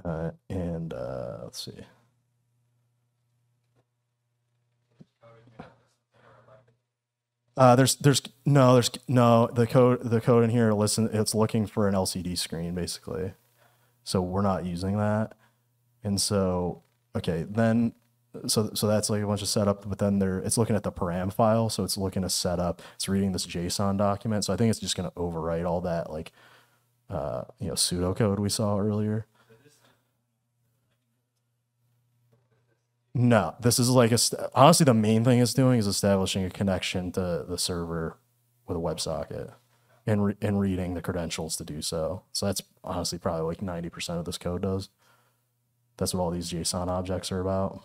Uh, 0.04 0.32
and 0.50 0.94
uh, 0.94 1.40
let's 1.44 1.64
see. 1.64 1.86
Uh, 7.56 7.76
there's 7.76 7.96
there's 7.98 8.22
no 8.46 8.74
there's 8.74 8.90
no 9.08 9.48
the 9.54 9.68
code 9.68 10.02
the 10.02 10.20
code 10.20 10.44
in 10.44 10.50
here 10.50 10.74
listen 10.74 11.08
it's 11.14 11.36
looking 11.36 11.68
for 11.68 11.88
an 11.88 11.94
LCD 11.94 12.36
screen 12.36 12.74
basically, 12.74 13.34
so 14.04 14.22
we're 14.22 14.42
not 14.42 14.66
using 14.66 14.98
that, 14.98 15.36
and 16.04 16.20
so 16.20 16.82
okay 17.16 17.46
then 17.48 17.94
so 18.48 18.72
so 18.74 18.88
that's 18.88 19.10
like 19.10 19.22
a 19.22 19.28
bunch 19.28 19.42
of 19.42 19.48
setup 19.48 19.88
but 19.88 20.00
then 20.00 20.20
there 20.20 20.40
it's 20.40 20.58
looking 20.58 20.76
at 20.76 20.84
the 20.84 20.92
param 20.92 21.32
file. 21.32 21.70
So 21.70 21.84
it's 21.84 21.98
looking 21.98 22.24
to 22.24 22.30
set 22.30 22.60
up 22.60 22.82
it's 22.96 23.08
reading 23.08 23.32
this 23.32 23.46
json 23.46 23.98
document. 23.98 24.46
So 24.46 24.54
i 24.54 24.58
think 24.58 24.70
it's 24.70 24.80
just 24.80 24.96
going 24.96 25.10
to 25.10 25.16
overwrite 25.16 25.68
all 25.68 25.82
that 25.82 26.12
like 26.12 26.32
uh 27.10 27.44
you 27.60 27.68
know 27.68 27.74
pseudocode 27.74 28.40
we 28.40 28.50
saw 28.50 28.80
earlier. 28.80 29.28
No 33.14 33.56
this 33.60 33.78
is 33.78 33.90
like 33.90 34.12
a 34.12 34.18
st- 34.18 34.42
honestly 34.56 34.86
the 34.86 34.94
main 34.94 35.24
thing 35.24 35.40
it's 35.40 35.54
doing 35.54 35.80
is 35.80 35.88
establishing 35.88 36.44
a 36.44 36.50
connection 36.50 37.12
to 37.12 37.46
the 37.48 37.58
server 37.58 38.18
with 38.68 38.78
a 38.78 38.80
WebSocket 38.80 39.54
and 40.08 40.26
re- 40.26 40.38
and 40.42 40.60
reading 40.60 40.96
the 40.96 41.02
credentials 41.02 41.56
to 41.58 41.64
do 41.64 41.82
so. 41.82 42.24
So 42.32 42.48
that's 42.48 42.64
honestly 42.84 43.20
probably 43.20 43.46
like 43.46 43.60
90% 43.60 44.18
of 44.18 44.26
this 44.26 44.38
code 44.40 44.64
does. 44.64 44.90
That's 45.98 46.14
what 46.14 46.22
all 46.24 46.32
these 46.32 46.52
json 46.52 46.88
objects 46.88 47.32
are 47.32 47.40
about 47.40 47.84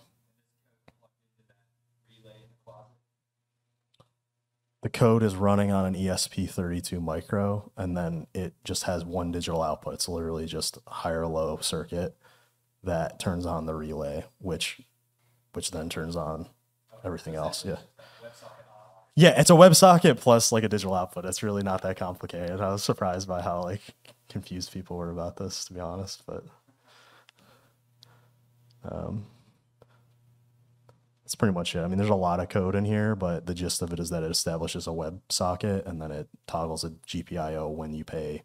the 4.83 4.88
code 4.88 5.23
is 5.23 5.35
running 5.35 5.73
on 5.73 5.85
an 5.85 5.97
E 5.97 6.07
ESP32 6.07 7.03
micro, 7.03 7.71
and 7.77 7.97
then 7.97 8.27
it 8.33 8.55
just 8.64 8.85
has 8.85 9.05
one 9.05 9.33
digital 9.33 9.62
output. 9.62 9.95
It's 9.95 10.09
literally 10.09 10.47
just 10.47 10.79
a 10.87 10.91
high 10.91 11.12
or 11.12 11.27
low 11.27 11.59
circuit 11.61 12.17
that 12.85 13.19
turns 13.19 13.45
on 13.45 13.67
the 13.67 13.75
relay, 13.75 14.25
which 14.38 14.81
which 15.53 15.73
then 15.73 15.88
turns 15.88 16.14
on 16.14 16.49
everything 17.05 17.35
else. 17.35 17.64
Yeah. 17.64 17.77
Yeah, 19.17 19.35
it's 19.37 19.51
a 19.51 19.55
WebSocket 19.55 20.21
plus 20.21 20.53
like 20.53 20.62
a 20.62 20.69
digital 20.69 20.95
output. 20.95 21.25
It's 21.25 21.43
really 21.43 21.64
not 21.64 21.83
that 21.83 21.97
complicated. 21.97 22.61
I 22.61 22.71
was 22.71 22.85
surprised 22.85 23.27
by 23.27 23.43
how 23.43 23.64
like 23.64 23.81
confused 24.29 24.73
people 24.73 24.97
were 24.97 25.11
about 25.11 25.38
this, 25.38 25.64
to 25.64 25.75
be 25.75 25.81
honest. 25.81 26.23
But 26.25 26.45
um, 28.85 29.27
that's 31.29 31.35
pretty 31.35 31.53
much 31.53 31.77
it. 31.77 31.81
I 31.81 31.88
mean, 31.88 31.99
there's 31.99 32.09
a 32.09 32.14
lot 32.14 32.41
of 32.41 32.49
code 32.49 32.75
in 32.75 32.87
here, 32.87 33.14
but 33.14 33.45
the 33.45 33.53
gist 33.53 33.83
of 33.83 33.93
it 33.93 34.01
is 34.01 34.09
that 34.09 34.23
it 34.23 34.31
establishes 34.31 34.87
a 34.87 34.95
web 34.95 35.21
socket 35.29 35.85
and 35.85 36.01
then 36.01 36.11
it 36.11 36.27
toggles 36.47 36.85
a 36.85 36.88
GPIO 37.07 37.71
when 37.71 37.93
you 37.93 38.03
pay 38.03 38.45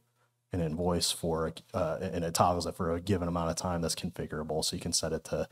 an 0.51 0.59
invoice 0.59 1.09
for, 1.09 1.53
uh, 1.73 1.99
and 2.01 2.25
it 2.25 2.33
toggles 2.33 2.65
it 2.65 2.75
for 2.75 2.93
a 2.93 2.99
given 2.99 3.29
amount 3.29 3.49
of 3.49 3.55
time 3.55 3.81
that's 3.81 3.95
configurable. 3.95 4.65
So 4.65 4.75
you 4.75 4.81
can 4.81 4.91
set 4.91 5.13
it 5.13 5.23
to 5.25 5.47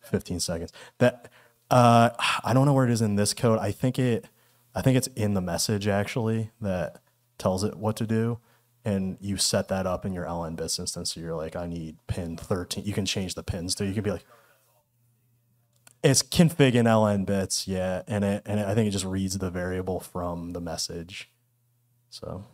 15 0.00 0.40
seconds. 0.40 0.72
That 0.96 1.28
uh, 1.70 2.10
I 2.42 2.54
don't 2.54 2.64
know 2.64 2.72
where 2.72 2.86
it 2.86 2.90
is 2.90 3.02
in 3.02 3.16
this 3.16 3.34
code. 3.34 3.58
I 3.58 3.72
think 3.72 3.98
it, 3.98 4.24
I 4.74 4.80
think 4.80 4.96
it's 4.96 5.08
in 5.08 5.34
the 5.34 5.42
message 5.42 5.86
actually 5.86 6.50
that 6.62 7.02
tells 7.36 7.62
it 7.62 7.76
what 7.76 7.94
to 7.96 8.06
do. 8.06 8.38
And 8.86 9.18
you 9.20 9.36
set 9.36 9.68
that 9.68 9.86
up 9.86 10.06
in 10.06 10.14
your 10.14 10.24
LN 10.24 10.56
bits 10.56 10.78
instance. 10.78 11.12
So 11.12 11.20
you're 11.20 11.36
like, 11.36 11.56
I 11.56 11.66
need 11.66 11.98
pin 12.06 12.38
13. 12.38 12.86
You 12.86 12.94
can 12.94 13.04
change 13.04 13.34
the 13.34 13.42
pins 13.42 13.74
to, 13.74 13.84
you 13.84 13.92
can 13.92 14.02
be 14.02 14.12
like, 14.12 14.24
it's 16.02 16.22
config 16.22 16.74
in 16.74 16.86
ln 16.86 17.24
bits, 17.26 17.68
yeah, 17.68 18.02
and 18.06 18.24
it 18.24 18.42
and 18.46 18.60
it, 18.60 18.66
I 18.66 18.74
think 18.74 18.88
it 18.88 18.92
just 18.92 19.04
reads 19.04 19.36
the 19.38 19.50
variable 19.50 20.00
from 20.00 20.52
the 20.52 20.60
message. 20.60 21.30
So, 22.08 22.44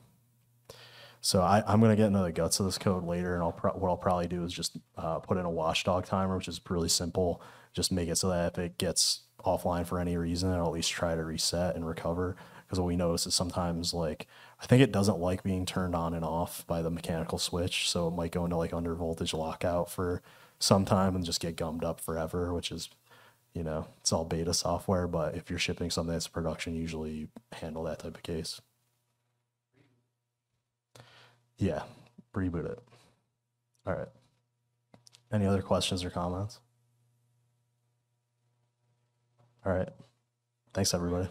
so 1.20 1.42
I, 1.42 1.62
I'm 1.66 1.80
gonna 1.80 1.96
get 1.96 2.06
into 2.06 2.20
the 2.20 2.32
guts 2.32 2.58
of 2.60 2.66
this 2.66 2.78
code 2.78 3.04
later, 3.04 3.34
and 3.34 3.42
I'll 3.42 3.52
what 3.52 3.88
I'll 3.88 3.96
probably 3.96 4.26
do 4.26 4.44
is 4.44 4.52
just 4.52 4.76
uh, 4.96 5.20
put 5.20 5.38
in 5.38 5.44
a 5.44 5.50
watchdog 5.50 6.06
timer, 6.06 6.36
which 6.36 6.48
is 6.48 6.60
really 6.68 6.88
simple. 6.88 7.40
Just 7.72 7.92
make 7.92 8.08
it 8.08 8.16
so 8.16 8.28
that 8.30 8.52
if 8.52 8.58
it 8.58 8.78
gets 8.78 9.22
offline 9.44 9.86
for 9.86 10.00
any 10.00 10.16
reason, 10.16 10.52
it'll 10.52 10.66
at 10.66 10.72
least 10.72 10.90
try 10.90 11.14
to 11.14 11.24
reset 11.24 11.76
and 11.76 11.86
recover. 11.86 12.36
Because 12.66 12.80
what 12.80 12.86
we 12.86 12.96
notice 12.96 13.28
is 13.28 13.34
sometimes 13.34 13.94
like 13.94 14.26
I 14.60 14.66
think 14.66 14.82
it 14.82 14.90
doesn't 14.90 15.20
like 15.20 15.44
being 15.44 15.66
turned 15.66 15.94
on 15.94 16.14
and 16.14 16.24
off 16.24 16.66
by 16.66 16.82
the 16.82 16.90
mechanical 16.90 17.38
switch, 17.38 17.88
so 17.88 18.08
it 18.08 18.14
might 18.14 18.32
go 18.32 18.44
into 18.44 18.56
like 18.56 18.72
under 18.72 18.96
voltage 18.96 19.32
lockout 19.32 19.88
for 19.88 20.20
some 20.58 20.84
time 20.84 21.14
and 21.14 21.24
just 21.24 21.40
get 21.40 21.54
gummed 21.54 21.84
up 21.84 22.00
forever, 22.00 22.52
which 22.52 22.72
is 22.72 22.88
you 23.56 23.62
know, 23.62 23.86
it's 24.02 24.12
all 24.12 24.26
beta 24.26 24.52
software, 24.52 25.08
but 25.08 25.34
if 25.34 25.48
you're 25.48 25.58
shipping 25.58 25.90
something 25.90 26.12
that's 26.12 26.28
production, 26.28 26.74
usually 26.74 27.28
handle 27.52 27.84
that 27.84 28.00
type 28.00 28.14
of 28.14 28.22
case. 28.22 28.60
Yeah, 31.56 31.84
reboot 32.34 32.70
it. 32.70 32.78
All 33.86 33.94
right. 33.94 34.08
Any 35.32 35.46
other 35.46 35.62
questions 35.62 36.04
or 36.04 36.10
comments? 36.10 36.60
All 39.64 39.72
right. 39.72 39.88
Thanks, 40.74 40.92
everybody. 40.92 41.28